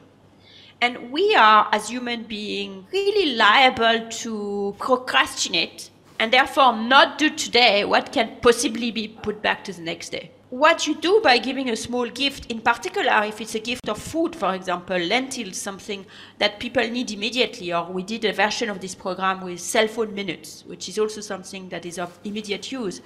And 0.80 1.12
we 1.12 1.32
are, 1.36 1.68
as 1.70 1.88
human 1.88 2.24
beings, 2.24 2.86
really 2.92 3.36
liable 3.36 4.08
to 4.08 4.74
procrastinate 4.78 5.90
and 6.22 6.32
therefore 6.32 6.72
not 6.76 7.18
do 7.18 7.28
today 7.28 7.84
what 7.84 8.12
can 8.12 8.36
possibly 8.40 8.92
be 8.92 9.08
put 9.08 9.42
back 9.42 9.64
to 9.64 9.72
the 9.72 9.82
next 9.82 10.10
day. 10.10 10.30
What 10.50 10.86
you 10.86 10.94
do 10.94 11.20
by 11.20 11.38
giving 11.38 11.68
a 11.68 11.74
small 11.74 12.08
gift, 12.08 12.46
in 12.48 12.60
particular 12.60 13.24
if 13.24 13.40
it's 13.40 13.56
a 13.56 13.58
gift 13.58 13.88
of 13.88 13.98
food, 13.98 14.36
for 14.36 14.54
example, 14.54 14.96
lentils, 14.98 15.56
something 15.56 16.06
that 16.38 16.60
people 16.60 16.88
need 16.88 17.10
immediately, 17.10 17.72
or 17.72 17.90
we 17.90 18.04
did 18.04 18.24
a 18.24 18.32
version 18.32 18.70
of 18.70 18.80
this 18.80 18.94
program 18.94 19.40
with 19.40 19.58
cell 19.58 19.88
phone 19.88 20.14
minutes, 20.14 20.62
which 20.68 20.88
is 20.88 20.96
also 20.96 21.20
something 21.20 21.68
that 21.70 21.84
is 21.84 21.98
of 21.98 22.16
immediate 22.22 22.70
use, 22.70 23.02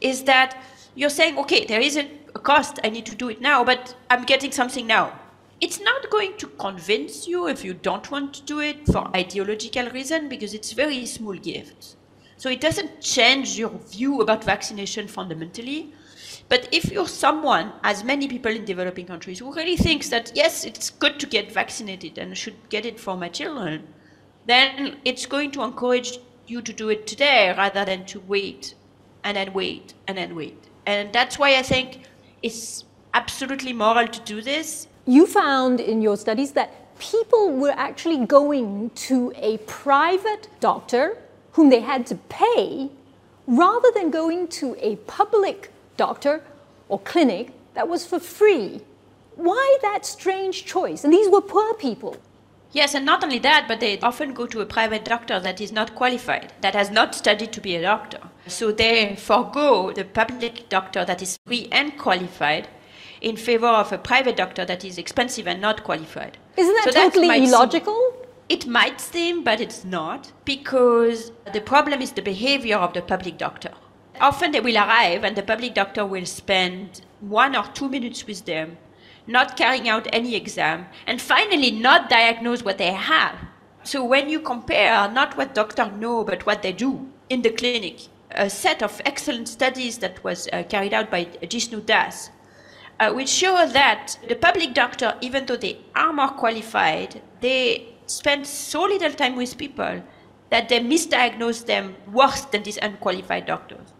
is 0.00 0.22
that 0.22 0.56
you're 0.94 1.10
saying, 1.10 1.36
okay, 1.36 1.66
there 1.66 1.82
isn't 1.82 2.08
a 2.34 2.38
cost, 2.38 2.78
I 2.82 2.88
need 2.88 3.04
to 3.04 3.14
do 3.14 3.28
it 3.28 3.42
now, 3.42 3.62
but 3.62 3.94
I'm 4.08 4.24
getting 4.24 4.52
something 4.52 4.86
now. 4.86 5.12
It's 5.60 5.80
not 5.80 6.08
going 6.08 6.38
to 6.38 6.46
convince 6.46 7.28
you 7.28 7.46
if 7.46 7.62
you 7.62 7.74
don't 7.74 8.10
want 8.10 8.32
to 8.32 8.42
do 8.42 8.60
it 8.60 8.86
for 8.86 9.14
ideological 9.14 9.90
reason 9.90 10.30
because 10.30 10.54
it's 10.54 10.72
very 10.72 11.04
small 11.04 11.34
gifts. 11.34 11.96
So 12.44 12.50
it 12.50 12.60
doesn't 12.60 13.00
change 13.00 13.56
your 13.58 13.70
view 13.70 14.20
about 14.20 14.44
vaccination 14.44 15.08
fundamentally. 15.08 15.94
But 16.50 16.68
if 16.72 16.92
you're 16.92 17.08
someone, 17.08 17.72
as 17.82 18.04
many 18.04 18.28
people 18.28 18.52
in 18.52 18.66
developing 18.66 19.06
countries, 19.06 19.38
who 19.38 19.50
really 19.54 19.78
thinks 19.78 20.10
that 20.10 20.30
yes, 20.34 20.66
it's 20.66 20.90
good 20.90 21.18
to 21.20 21.26
get 21.26 21.50
vaccinated 21.50 22.18
and 22.18 22.36
should 22.36 22.68
get 22.68 22.84
it 22.84 23.00
for 23.00 23.16
my 23.16 23.30
children, 23.30 23.88
then 24.44 24.98
it's 25.06 25.24
going 25.24 25.52
to 25.52 25.62
encourage 25.62 26.18
you 26.46 26.60
to 26.60 26.70
do 26.74 26.90
it 26.90 27.06
today 27.06 27.54
rather 27.56 27.82
than 27.82 28.04
to 28.04 28.20
wait 28.20 28.74
and 29.24 29.38
then 29.38 29.54
wait 29.54 29.94
and 30.06 30.18
then 30.18 30.34
wait. 30.34 30.68
And 30.84 31.14
that's 31.14 31.38
why 31.38 31.56
I 31.56 31.62
think 31.62 32.02
it's 32.42 32.84
absolutely 33.14 33.72
moral 33.72 34.06
to 34.06 34.20
do 34.20 34.42
this. 34.42 34.86
You 35.06 35.26
found 35.26 35.80
in 35.80 36.02
your 36.02 36.18
studies 36.18 36.52
that 36.52 36.98
people 36.98 37.52
were 37.52 37.74
actually 37.74 38.26
going 38.26 38.90
to 39.08 39.32
a 39.34 39.56
private 39.66 40.48
doctor 40.60 41.16
whom 41.54 41.70
they 41.70 41.80
had 41.80 42.06
to 42.06 42.14
pay 42.28 42.90
rather 43.46 43.90
than 43.94 44.10
going 44.10 44.46
to 44.48 44.76
a 44.78 44.96
public 45.06 45.70
doctor 45.96 46.42
or 46.88 46.98
clinic 47.00 47.52
that 47.74 47.88
was 47.88 48.06
for 48.06 48.18
free. 48.20 48.80
Why 49.36 49.78
that 49.82 50.06
strange 50.06 50.64
choice? 50.64 51.02
And 51.04 51.12
these 51.12 51.28
were 51.28 51.40
poor 51.40 51.74
people. 51.74 52.16
Yes, 52.72 52.94
and 52.94 53.06
not 53.06 53.22
only 53.22 53.38
that, 53.40 53.66
but 53.68 53.78
they 53.78 54.00
often 54.00 54.34
go 54.34 54.46
to 54.46 54.60
a 54.60 54.66
private 54.66 55.04
doctor 55.04 55.38
that 55.38 55.60
is 55.60 55.70
not 55.70 55.94
qualified, 55.94 56.52
that 56.60 56.74
has 56.74 56.90
not 56.90 57.14
studied 57.14 57.52
to 57.52 57.60
be 57.60 57.76
a 57.76 57.82
doctor. 57.82 58.18
So 58.48 58.72
they 58.72 59.14
forego 59.16 59.92
the 59.92 60.04
public 60.04 60.68
doctor 60.68 61.04
that 61.04 61.22
is 61.22 61.38
free 61.46 61.68
and 61.70 61.96
qualified 61.96 62.68
in 63.20 63.36
favor 63.36 63.68
of 63.68 63.92
a 63.92 63.98
private 63.98 64.36
doctor 64.36 64.64
that 64.64 64.84
is 64.84 64.98
expensive 64.98 65.46
and 65.46 65.60
not 65.60 65.84
qualified. 65.84 66.36
Isn't 66.56 66.74
that 66.74 66.84
So 66.84 66.90
that 66.90 67.12
totally 67.12 67.28
seem- 67.28 67.44
illogical? 67.44 68.23
It 68.48 68.66
might 68.66 69.00
seem, 69.00 69.42
but 69.42 69.60
it's 69.60 69.84
not, 69.84 70.32
because 70.44 71.32
the 71.52 71.62
problem 71.62 72.02
is 72.02 72.12
the 72.12 72.20
behavior 72.20 72.76
of 72.76 72.92
the 72.92 73.00
public 73.00 73.38
doctor. 73.38 73.72
Often 74.20 74.52
they 74.52 74.60
will 74.60 74.76
arrive 74.76 75.24
and 75.24 75.34
the 75.34 75.42
public 75.42 75.74
doctor 75.74 76.04
will 76.04 76.26
spend 76.26 77.00
one 77.20 77.56
or 77.56 77.64
two 77.72 77.88
minutes 77.88 78.26
with 78.26 78.44
them, 78.44 78.76
not 79.26 79.56
carrying 79.56 79.88
out 79.88 80.06
any 80.12 80.34
exam, 80.34 80.86
and 81.06 81.22
finally 81.22 81.70
not 81.70 82.10
diagnose 82.10 82.62
what 82.62 82.76
they 82.76 82.92
have. 82.92 83.34
So 83.82 84.04
when 84.04 84.28
you 84.28 84.40
compare 84.40 85.10
not 85.10 85.36
what 85.38 85.54
doctors 85.54 85.92
know, 85.98 86.22
but 86.22 86.44
what 86.44 86.62
they 86.62 86.72
do 86.72 87.08
in 87.30 87.40
the 87.40 87.50
clinic, 87.50 88.08
a 88.30 88.50
set 88.50 88.82
of 88.82 89.00
excellent 89.06 89.48
studies 89.48 89.98
that 89.98 90.22
was 90.22 90.48
uh, 90.52 90.64
carried 90.64 90.92
out 90.92 91.10
by 91.10 91.24
Jishnu 91.24 91.80
Das, 91.86 92.30
uh, 93.00 93.10
which 93.12 93.28
show 93.28 93.66
that 93.66 94.18
the 94.28 94.36
public 94.36 94.74
doctor, 94.74 95.14
even 95.22 95.46
though 95.46 95.56
they 95.56 95.78
are 95.96 96.12
more 96.12 96.28
qualified, 96.28 97.22
they 97.40 97.93
spend 98.06 98.46
so 98.46 98.82
little 98.82 99.12
time 99.12 99.36
with 99.36 99.56
people 99.56 100.02
that 100.50 100.68
they 100.68 100.80
misdiagnose 100.80 101.66
them 101.66 101.96
worse 102.12 102.42
than 102.46 102.62
these 102.62 102.78
unqualified 102.78 103.46
doctors. 103.46 103.92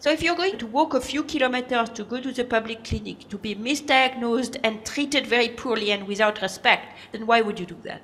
So 0.00 0.10
if 0.10 0.22
you're 0.22 0.36
going 0.36 0.58
to 0.58 0.66
walk 0.66 0.94
a 0.94 1.00
few 1.00 1.24
kilometers 1.24 1.90
to 1.90 2.04
go 2.04 2.20
to 2.20 2.30
the 2.30 2.44
public 2.44 2.84
clinic 2.84 3.28
to 3.28 3.36
be 3.36 3.56
misdiagnosed 3.56 4.56
and 4.62 4.84
treated 4.84 5.26
very 5.26 5.48
poorly 5.48 5.90
and 5.90 6.06
without 6.06 6.40
respect, 6.40 6.96
then 7.12 7.26
why 7.26 7.40
would 7.40 7.58
you 7.58 7.66
do 7.66 7.76
that? 7.82 8.00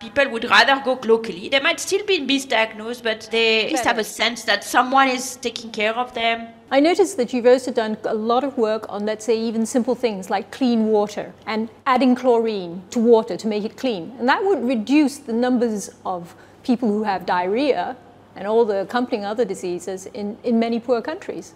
People 0.00 0.30
would 0.30 0.44
rather 0.44 0.82
go 0.84 0.98
locally. 1.04 1.48
They 1.48 1.60
might 1.60 1.80
still 1.80 2.04
be 2.04 2.20
misdiagnosed, 2.20 3.02
but 3.04 3.28
they 3.30 3.66
at 3.66 3.70
least 3.70 3.84
have 3.84 3.98
a 3.98 4.04
sense 4.04 4.42
that 4.44 4.64
someone 4.64 5.08
is 5.08 5.36
taking 5.36 5.70
care 5.70 5.94
of 5.94 6.12
them. 6.14 6.48
I 6.70 6.80
noticed 6.80 7.16
that 7.16 7.32
you've 7.32 7.46
also 7.46 7.72
done 7.72 7.96
a 8.04 8.14
lot 8.14 8.44
of 8.44 8.58
work 8.58 8.84
on, 8.90 9.06
let's 9.06 9.24
say, 9.24 9.40
even 9.40 9.64
simple 9.64 9.94
things 9.94 10.28
like 10.28 10.50
clean 10.50 10.88
water 10.88 11.32
and 11.46 11.70
adding 11.86 12.14
chlorine 12.14 12.82
to 12.90 12.98
water 12.98 13.38
to 13.38 13.46
make 13.48 13.64
it 13.64 13.78
clean. 13.78 14.14
And 14.18 14.28
that 14.28 14.44
would 14.44 14.62
reduce 14.62 15.16
the 15.16 15.32
numbers 15.32 15.90
of 16.04 16.34
people 16.62 16.90
who 16.90 17.04
have 17.04 17.24
diarrhea 17.24 17.96
and 18.36 18.46
all 18.46 18.66
the 18.66 18.82
accompanying 18.82 19.24
other 19.24 19.46
diseases 19.46 20.06
in, 20.06 20.36
in 20.44 20.58
many 20.58 20.78
poor 20.78 21.00
countries. 21.00 21.54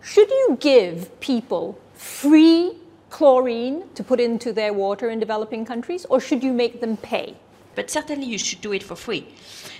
Should 0.00 0.30
you 0.30 0.56
give 0.60 1.18
people 1.18 1.76
free 1.94 2.78
chlorine 3.10 3.88
to 3.96 4.04
put 4.04 4.20
into 4.20 4.52
their 4.52 4.72
water 4.72 5.10
in 5.10 5.18
developing 5.18 5.64
countries, 5.64 6.06
or 6.08 6.20
should 6.20 6.44
you 6.44 6.52
make 6.52 6.80
them 6.80 6.96
pay? 6.96 7.36
but 7.76 7.90
certainly 7.90 8.26
you 8.26 8.38
should 8.38 8.60
do 8.62 8.72
it 8.72 8.82
for 8.82 8.96
free. 8.96 9.26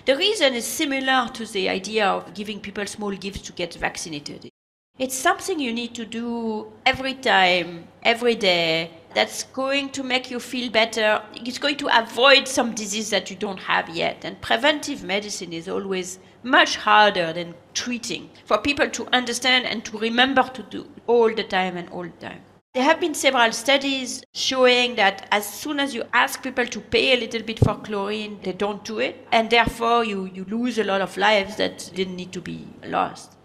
The 0.04 0.16
reason 0.16 0.54
is 0.54 0.64
similar 0.64 1.28
to 1.32 1.46
the 1.46 1.68
idea 1.68 2.06
of 2.06 2.34
giving 2.34 2.60
people 2.60 2.86
small 2.86 3.10
gifts 3.12 3.40
to 3.42 3.52
get 3.52 3.74
vaccinated. 3.74 4.50
It's 4.98 5.14
something 5.14 5.60
you 5.60 5.74
need 5.74 5.94
to 5.96 6.06
do 6.06 6.72
every 6.86 7.12
time, 7.12 7.86
every 8.02 8.34
day. 8.34 8.92
That's 9.14 9.42
going 9.42 9.90
to 9.90 10.02
make 10.02 10.30
you 10.30 10.40
feel 10.40 10.70
better. 10.70 11.22
It's 11.34 11.58
going 11.58 11.76
to 11.76 11.98
avoid 11.98 12.48
some 12.48 12.74
disease 12.74 13.10
that 13.10 13.28
you 13.28 13.36
don't 13.36 13.58
have 13.58 13.90
yet. 13.90 14.24
And 14.24 14.40
preventive 14.40 15.04
medicine 15.04 15.52
is 15.52 15.68
always 15.68 16.18
much 16.42 16.76
harder 16.76 17.34
than 17.34 17.54
treating 17.74 18.30
for 18.46 18.56
people 18.56 18.88
to 18.88 19.06
understand 19.14 19.66
and 19.66 19.84
to 19.84 19.98
remember 19.98 20.44
to 20.54 20.62
do 20.62 20.86
all 21.06 21.34
the 21.34 21.44
time 21.44 21.76
and 21.76 21.90
all 21.90 22.04
the 22.04 22.26
time. 22.28 22.40
There 22.72 22.84
have 22.84 22.98
been 22.98 23.14
several 23.14 23.52
studies 23.52 24.22
showing 24.32 24.94
that 24.94 25.28
as 25.30 25.46
soon 25.46 25.78
as 25.78 25.94
you 25.94 26.04
ask 26.14 26.42
people 26.42 26.66
to 26.68 26.80
pay 26.80 27.12
a 27.12 27.20
little 27.20 27.42
bit 27.42 27.58
for 27.58 27.74
chlorine, 27.74 28.38
they 28.42 28.54
don't 28.54 28.82
do 28.82 29.00
it. 29.00 29.26
And 29.30 29.50
therefore, 29.50 30.04
you, 30.04 30.24
you 30.24 30.46
lose 30.46 30.78
a 30.78 30.84
lot 30.84 31.02
of 31.02 31.18
lives 31.18 31.56
that 31.56 31.90
didn't 31.94 32.16
need 32.16 32.32
to 32.32 32.40
be 32.40 32.66
lost. 32.86 33.35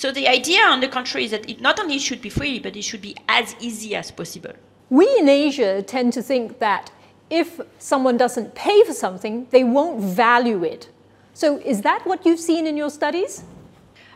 So 0.00 0.10
the 0.10 0.28
idea, 0.28 0.62
on 0.62 0.80
the 0.80 0.88
contrary, 0.88 1.26
is 1.26 1.30
that 1.32 1.46
it 1.46 1.60
not 1.60 1.78
only 1.78 1.98
should 1.98 2.22
be 2.22 2.30
free, 2.30 2.58
but 2.58 2.74
it 2.74 2.84
should 2.84 3.02
be 3.02 3.14
as 3.28 3.54
easy 3.60 3.94
as 3.94 4.10
possible. 4.10 4.54
We 4.88 5.06
in 5.18 5.28
Asia 5.28 5.82
tend 5.82 6.14
to 6.14 6.22
think 6.22 6.58
that 6.58 6.90
if 7.28 7.60
someone 7.78 8.16
doesn't 8.16 8.54
pay 8.54 8.82
for 8.84 8.94
something, 8.94 9.46
they 9.50 9.62
won't 9.62 10.00
value 10.00 10.64
it. 10.64 10.88
So, 11.34 11.58
is 11.58 11.82
that 11.82 12.06
what 12.06 12.24
you've 12.24 12.40
seen 12.40 12.66
in 12.66 12.78
your 12.78 12.88
studies? 12.88 13.44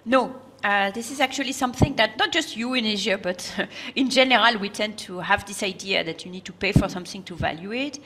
No, 0.06 0.34
uh, 0.64 0.90
this 0.92 1.10
is 1.10 1.20
actually 1.20 1.52
something 1.52 1.94
that 1.96 2.18
not 2.18 2.32
just 2.32 2.56
you 2.56 2.72
in 2.72 2.86
Asia, 2.86 3.18
but 3.18 3.54
in 3.94 4.08
general, 4.08 4.56
we 4.58 4.70
tend 4.70 4.96
to 4.96 5.18
have 5.18 5.44
this 5.44 5.62
idea 5.62 6.02
that 6.02 6.24
you 6.24 6.30
need 6.30 6.46
to 6.46 6.54
pay 6.54 6.72
for 6.72 6.88
something 6.88 7.22
to 7.22 7.34
value 7.36 7.72
it. 7.72 7.98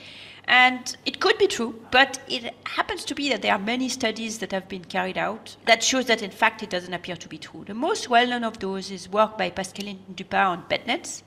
And 0.49 0.97
it 1.07 1.21
could 1.21 1.39
be 1.39 1.47
true, 1.47 1.81
but 1.93 2.19
it 2.27 2.53
happens 2.67 3.05
to 3.05 3.15
be 3.15 3.29
that 3.29 3.43
there 3.43 3.53
are 3.53 3.61
many 3.61 3.89
studies 3.89 4.39
that 4.39 4.51
have 4.51 4.69
been 4.69 4.85
carried 4.85 5.19
out 5.19 5.57
that 5.67 5.85
shows 5.85 6.07
that 6.07 6.23
in 6.23 6.31
fact 6.31 6.63
it 6.63 6.71
doesn't 6.71 6.93
appear 6.93 7.17
to 7.17 7.29
be 7.29 7.39
true. 7.39 7.65
The 7.65 7.75
most 7.75 8.09
well-known 8.09 8.43
of 8.43 8.59
those 8.59 8.91
is 8.91 9.09
work 9.09 9.39
by 9.39 9.51
Pascaline 9.51 9.99
Dupas 10.15 10.47
on 10.47 10.65
bed 10.69 10.87
nets. 10.87 11.23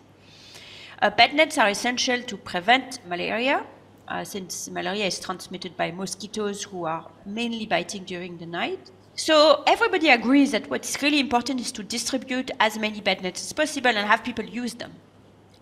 Uh, 1.02 1.12
bed 1.12 1.34
nets 1.34 1.58
are 1.58 1.70
essential 1.70 2.22
to 2.24 2.36
prevent 2.36 3.00
malaria, 3.08 3.66
uh, 4.08 4.24
since 4.24 4.70
malaria 4.70 5.06
is 5.06 5.20
transmitted 5.20 5.78
by 5.78 5.92
mosquitoes 5.92 6.64
who 6.64 6.86
are 6.86 7.10
mainly 7.26 7.68
biting 7.68 8.04
during 8.04 8.38
the 8.38 8.46
night. 8.46 8.92
So 9.24 9.62
everybody 9.68 10.10
agrees 10.10 10.50
that 10.50 10.68
what's 10.68 11.00
really 11.00 11.20
important 11.20 11.62
is 11.62 11.72
to 11.74 11.84
distribute 11.84 12.50
as 12.60 12.80
many 12.80 13.02
bed 13.02 13.22
nets 13.22 13.46
as 13.46 13.54
possible 13.54 13.90
and 13.90 14.08
have 14.08 14.24
people 14.24 14.44
use 14.44 14.74
them. 14.74 14.94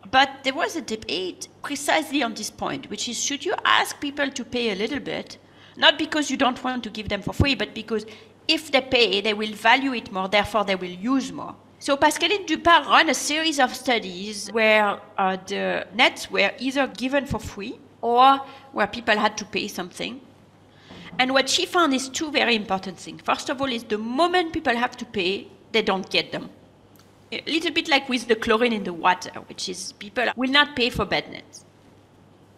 But 0.10 0.30
there 0.46 0.54
was 0.54 0.78
a 0.78 0.82
debate 0.82 1.50
precisely 1.62 2.24
on 2.24 2.36
this 2.36 2.50
point, 2.50 2.90
which 2.90 3.10
is 3.10 3.22
should 3.22 3.44
you 3.44 3.54
ask 3.66 4.00
people 4.00 4.32
to 4.32 4.46
pay 4.46 4.72
a 4.72 4.76
little 4.76 5.02
bit, 5.02 5.40
not 5.76 5.98
because 5.98 6.32
you 6.32 6.38
don't 6.38 6.64
want 6.64 6.86
to 6.86 6.90
give 6.90 7.10
them 7.10 7.22
for 7.22 7.34
free, 7.34 7.54
but 7.54 7.76
because 7.76 8.06
if 8.48 8.72
they 8.72 8.80
pay, 8.80 9.20
they 9.20 9.34
will 9.34 9.52
value 9.52 9.94
it 9.94 10.10
more, 10.10 10.30
therefore 10.30 10.64
they 10.64 10.78
will 10.78 10.98
use 11.14 11.34
more. 11.34 11.54
So 11.80 11.98
Pascaline 11.98 12.48
Dupas 12.48 12.90
ran 12.90 13.10
a 13.10 13.14
series 13.14 13.60
of 13.60 13.76
studies 13.76 14.48
where 14.54 15.02
uh, 15.18 15.36
the 15.48 15.86
nets 15.94 16.32
were 16.32 16.52
either 16.60 16.88
given 16.88 17.26
for 17.26 17.40
free 17.40 17.78
or 18.02 18.40
where 18.72 18.88
people 18.88 19.18
had 19.18 19.38
to 19.38 19.44
pay 19.44 19.68
something. 19.68 20.22
And 21.20 21.34
what 21.34 21.50
she 21.50 21.66
found 21.66 21.94
is 21.94 22.08
two 22.08 22.32
very 22.32 22.56
important 22.56 22.98
things. 22.98 23.22
First 23.22 23.50
of 23.50 23.62
all, 23.62 23.68
is 23.68 23.84
the 23.84 23.98
moment 23.98 24.54
people 24.54 24.76
have 24.76 24.96
to 24.98 25.06
pay, 25.06 25.48
they 25.74 25.82
don't 25.82 26.10
get 26.10 26.32
them. 26.32 26.50
A 27.32 27.44
little 27.46 27.72
bit 27.72 27.90
like 27.90 28.08
with 28.08 28.28
the 28.28 28.36
chlorine 28.36 28.74
in 28.74 28.86
the 28.86 28.94
water, 28.94 29.32
which 29.48 29.68
is 29.68 29.92
people 29.94 30.26
will 30.36 30.50
not 30.50 30.76
pay 30.76 30.90
for 30.90 31.06
bed 31.06 31.30
nets. 31.30 31.66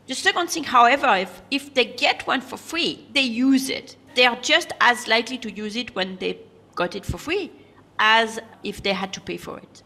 The 0.07 0.15
second 0.15 0.49
thing, 0.49 0.63
however, 0.63 1.15
if, 1.15 1.41
if 1.49 1.73
they 1.73 1.85
get 1.85 2.25
one 2.27 2.41
for 2.41 2.57
free, 2.57 3.07
they 3.13 3.21
use 3.21 3.69
it. 3.69 3.95
They 4.15 4.25
are 4.25 4.35
just 4.37 4.71
as 4.79 5.07
likely 5.07 5.37
to 5.39 5.51
use 5.51 5.75
it 5.75 5.95
when 5.95 6.17
they 6.17 6.37
got 6.75 6.95
it 6.95 7.05
for 7.05 7.17
free 7.17 7.51
as 7.99 8.39
if 8.63 8.81
they 8.83 8.93
had 8.93 9.13
to 9.13 9.21
pay 9.21 9.37
for 9.37 9.57
it. 9.57 9.83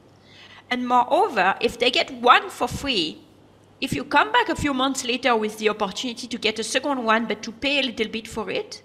And 0.70 0.88
moreover, 0.88 1.56
if 1.62 1.78
they 1.80 1.92
get 1.92 2.12
one 2.12 2.50
for 2.50 2.68
free, 2.68 3.25
if 3.82 3.94
you 3.94 4.04
come 4.04 4.32
back 4.32 4.50
a 4.50 4.56
few 4.56 4.74
months 4.74 5.04
later 5.04 5.36
with 5.36 5.58
the 5.58 5.70
opportunity 5.70 6.28
to 6.28 6.38
get 6.38 6.60
a 6.60 6.64
second 6.64 7.04
one 7.04 7.26
but 7.26 7.44
to 7.44 7.52
pay 7.52 7.80
a 7.80 7.84
little 7.84 8.08
bit 8.08 8.28
for 8.28 8.50
it, 8.50 8.82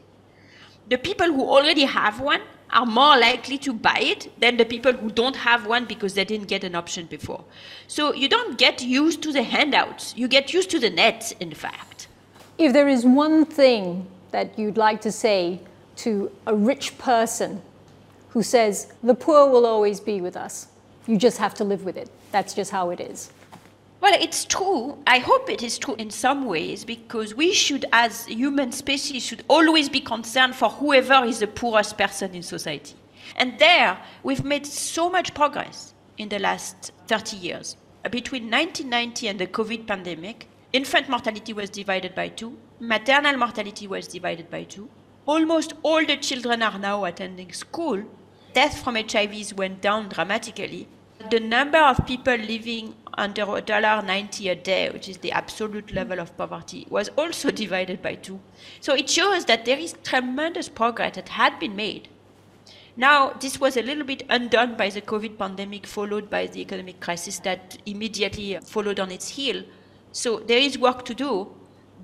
the 0.89 0.99
people 0.99 1.27
who 1.27 1.43
already 1.43 1.85
have 1.85 2.21
one 2.21 2.41
are 2.73 2.87
more 2.87 3.17
likely 3.17 3.59
to 3.59 3.73
buy 3.73 3.99
it 3.99 4.41
than 4.41 4.57
the 4.57 4.65
people 4.65 4.93
who 4.93 5.11
don't 5.11 5.37
have 5.37 5.67
one 5.67 5.85
because 5.85 6.15
they 6.15 6.25
didn't 6.25 6.49
get 6.49 6.65
an 6.65 6.75
option 6.75 7.07
before. 7.07 7.45
So 7.87 8.13
you 8.15 8.29
don't 8.29 8.59
get 8.59 8.83
used 8.83 9.23
to 9.23 9.33
the 9.33 9.43
handouts, 9.43 10.15
you 10.17 10.29
get 10.29 10.53
used 10.53 10.71
to 10.71 10.79
the 10.79 10.91
nets, 10.91 11.33
in 11.33 11.55
fact. 11.55 12.09
If 12.59 12.73
there 12.73 12.89
is 12.89 13.05
one 13.05 13.45
thing 13.45 14.07
that 14.33 14.59
you'd 14.59 14.77
like 14.77 15.01
to 15.03 15.13
say 15.13 15.61
to 15.97 16.31
a 16.47 16.55
rich 16.55 16.99
person 16.99 17.63
who 18.31 18.43
says, 18.43 18.93
the 19.03 19.15
poor 19.15 19.49
will 19.51 19.67
always 19.67 20.01
be 20.01 20.21
with 20.21 20.37
us, 20.37 20.69
you 21.07 21.17
just 21.17 21.39
have 21.39 21.55
to 21.55 21.65
live 21.65 21.85
with 21.85 21.97
it. 21.97 22.11
That's 22.31 22.55
just 22.55 22.71
how 22.71 22.91
it 22.91 23.01
is. 23.01 23.31
Well, 24.01 24.17
it's 24.19 24.47
true. 24.47 24.97
I 25.07 25.19
hope 25.19 25.51
it 25.51 25.63
is 25.63 25.79
true 25.79 25.95
in 25.97 26.11
some 26.11 26.47
ways 26.47 26.87
because 26.87 27.35
we 27.35 27.53
should, 27.53 27.85
as 27.93 28.25
human 28.27 28.73
species, 28.73 29.23
should 29.23 29.45
always 29.47 29.91
be 29.91 30.01
concerned 30.01 30.55
for 30.57 30.71
whoever 30.71 31.23
is 31.25 31.41
the 31.41 31.47
poorest 31.47 31.99
person 31.99 32.35
in 32.35 32.43
society. 32.43 32.95
And 33.37 33.59
there, 33.59 33.99
we've 34.23 34.45
made 34.45 34.67
so 34.67 35.11
much 35.11 35.35
progress 35.35 35.93
in 36.17 36.31
the 36.31 36.39
last 36.39 36.93
30 37.09 37.37
years. 37.37 37.77
Between 38.11 38.51
1990 38.51 39.29
and 39.29 39.39
the 39.39 39.47
COVID 39.47 39.87
pandemic, 39.87 40.49
infant 40.73 41.11
mortality 41.11 41.53
was 41.53 41.69
divided 41.69 42.15
by 42.15 42.29
two, 42.29 42.57
maternal 42.79 43.37
mortality 43.37 43.87
was 43.87 44.09
divided 44.09 44.51
by 44.51 44.65
two. 44.65 44.89
Almost 45.27 45.75
all 45.83 46.05
the 46.07 46.17
children 46.17 46.63
are 46.63 46.79
now 46.79 47.05
attending 47.05 47.53
school. 47.53 48.03
Death 48.55 48.83
from 48.83 48.95
HIVs 48.95 49.53
went 49.53 49.83
down 49.83 50.09
dramatically. 50.09 50.89
The 51.29 51.41
number 51.41 51.79
of 51.79 52.07
people 52.07 52.37
living 52.37 52.95
under 53.15 53.45
$1.90 53.45 54.51
a 54.51 54.55
day, 54.55 54.89
which 54.91 55.09
is 55.09 55.19
the 55.19 55.33
absolute 55.33 55.93
level 55.93 56.19
of 56.19 56.37
poverty, 56.37 56.87
was 56.89 57.11
also 57.11 57.51
divided 57.65 58.01
by 58.01 58.15
two. 58.15 58.41
So 58.81 58.95
it 58.95 59.11
shows 59.11 59.45
that 59.45 59.65
there 59.65 59.79
is 59.79 59.95
tremendous 60.03 60.69
progress 60.69 61.17
that 61.17 61.29
had 61.29 61.59
been 61.59 61.77
made. 61.77 62.09
Now, 62.97 63.31
this 63.31 63.61
was 63.61 63.77
a 63.77 63.83
little 63.83 64.05
bit 64.05 64.25
undone 64.29 64.77
by 64.77 64.89
the 64.89 65.01
COVID 65.03 65.39
pandemic, 65.39 65.87
followed 65.87 66.31
by 66.31 66.47
the 66.47 66.61
economic 66.61 67.01
crisis 67.01 67.39
that 67.41 67.79
immediately 67.87 68.59
followed 68.65 68.99
on 68.99 69.11
its 69.11 69.29
heel. 69.29 69.63
So 70.13 70.41
there 70.41 70.59
is 70.59 70.79
work 70.79 71.05
to 71.05 71.15
do, 71.15 71.55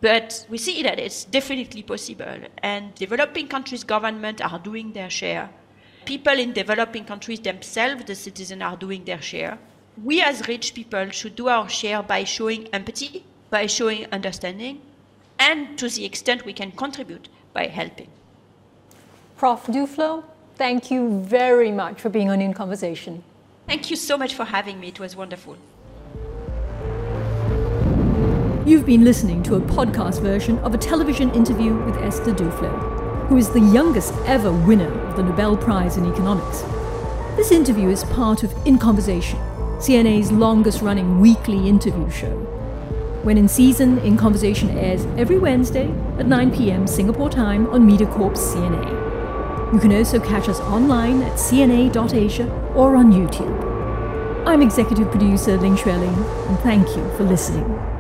but 0.01 0.47
we 0.49 0.59
see 0.59 0.83
that 0.83 1.01
it's 1.01 1.25
definitely 1.25 1.83
possible. 1.83 2.39
And 2.59 2.95
developing 2.95 3.49
countries' 3.49 3.83
governments 3.83 4.43
are 4.43 4.59
doing 4.59 4.93
their 4.93 5.11
share. 5.11 5.51
People 6.07 6.39
in 6.39 6.53
developing 6.53 7.05
countries 7.05 7.41
themselves, 7.41 8.05
the 8.05 8.15
citizens, 8.15 8.63
are 8.63 8.77
doing 8.77 9.05
their 9.05 9.21
share. 9.21 9.59
we 10.03 10.21
as 10.21 10.47
rich 10.47 10.75
people 10.75 11.09
should 11.11 11.35
do 11.37 11.49
our 11.49 11.69
share 11.69 12.03
by 12.03 12.25
showing 12.25 12.69
empathy, 12.69 13.25
by 13.51 13.67
showing 13.67 14.07
understanding, 14.13 14.81
and 15.39 15.79
to 15.79 15.89
the 15.89 16.05
extent 16.05 16.45
we 16.45 16.53
can 16.53 16.71
contribute 16.73 17.29
by 17.53 17.67
helping. 17.67 18.09
Prof. 19.37 19.67
Duflo, 19.67 20.25
thank 20.57 20.91
you 20.91 21.21
very 21.23 21.73
much 21.73 22.01
for 22.01 22.09
being 22.09 22.31
on 22.31 22.41
In 22.41 22.53
Conversation. 22.53 23.23
Thank 23.67 23.91
you 23.91 23.97
so 23.97 24.17
much 24.17 24.35
for 24.35 24.45
having 24.45 24.79
me. 24.81 24.89
It 24.89 25.01
was 25.01 25.17
wonderful. 25.17 25.57
You've 28.67 28.87
been 28.87 29.05
listening 29.05 29.43
to 29.45 29.55
a 29.55 29.61
podcast 29.61 30.21
version 30.21 30.59
of 30.61 30.75
a 30.75 30.79
television 30.79 31.31
interview 31.35 31.75
with 31.85 31.97
Esther 31.99 32.33
Duflo, 32.33 32.96
who 33.29 33.37
is 33.37 33.51
the 33.51 33.61
youngest 33.61 34.15
ever 34.25 34.53
winner 34.53 34.93
of 35.09 35.17
the 35.17 35.23
Nobel 35.23 35.57
Prize 35.57 35.97
in 35.97 36.11
Economics. 36.11 36.63
This 37.37 37.51
interview 37.51 37.89
is 37.89 38.05
part 38.05 38.45
of 38.45 38.55
In 38.67 38.79
Conversation, 38.79 39.39
CNA's 39.79 40.31
longest 40.31 40.81
running 40.81 41.21
weekly 41.21 41.69
interview 41.69 42.09
show. 42.09 42.37
When 43.25 43.37
in 43.37 43.49
season, 43.49 43.99
In 43.99 44.17
Conversation 44.17 44.71
airs 44.71 45.05
every 45.19 45.39
Wednesday 45.39 45.91
at 46.19 46.27
9 46.27 46.53
pm 46.53 46.87
Singapore 46.87 47.29
time 47.29 47.67
on 47.71 47.89
MediaCorp 47.89 48.37
CNA. 48.37 49.73
You 49.73 49.81
can 49.81 49.93
also 49.93 50.21
catch 50.21 50.49
us 50.49 50.61
online 50.61 51.23
at 51.23 51.33
cna.asia 51.33 52.49
or 52.77 52.95
on 52.95 53.13
YouTube. 53.13 54.47
I'm 54.47 54.63
executive 54.63 55.11
producer 55.11 55.57
Lin 55.57 55.75
Xueling, 55.75 56.49
and 56.49 56.59
thank 56.61 56.87
you 56.97 57.11
for 57.17 57.25
listening. 57.25 57.96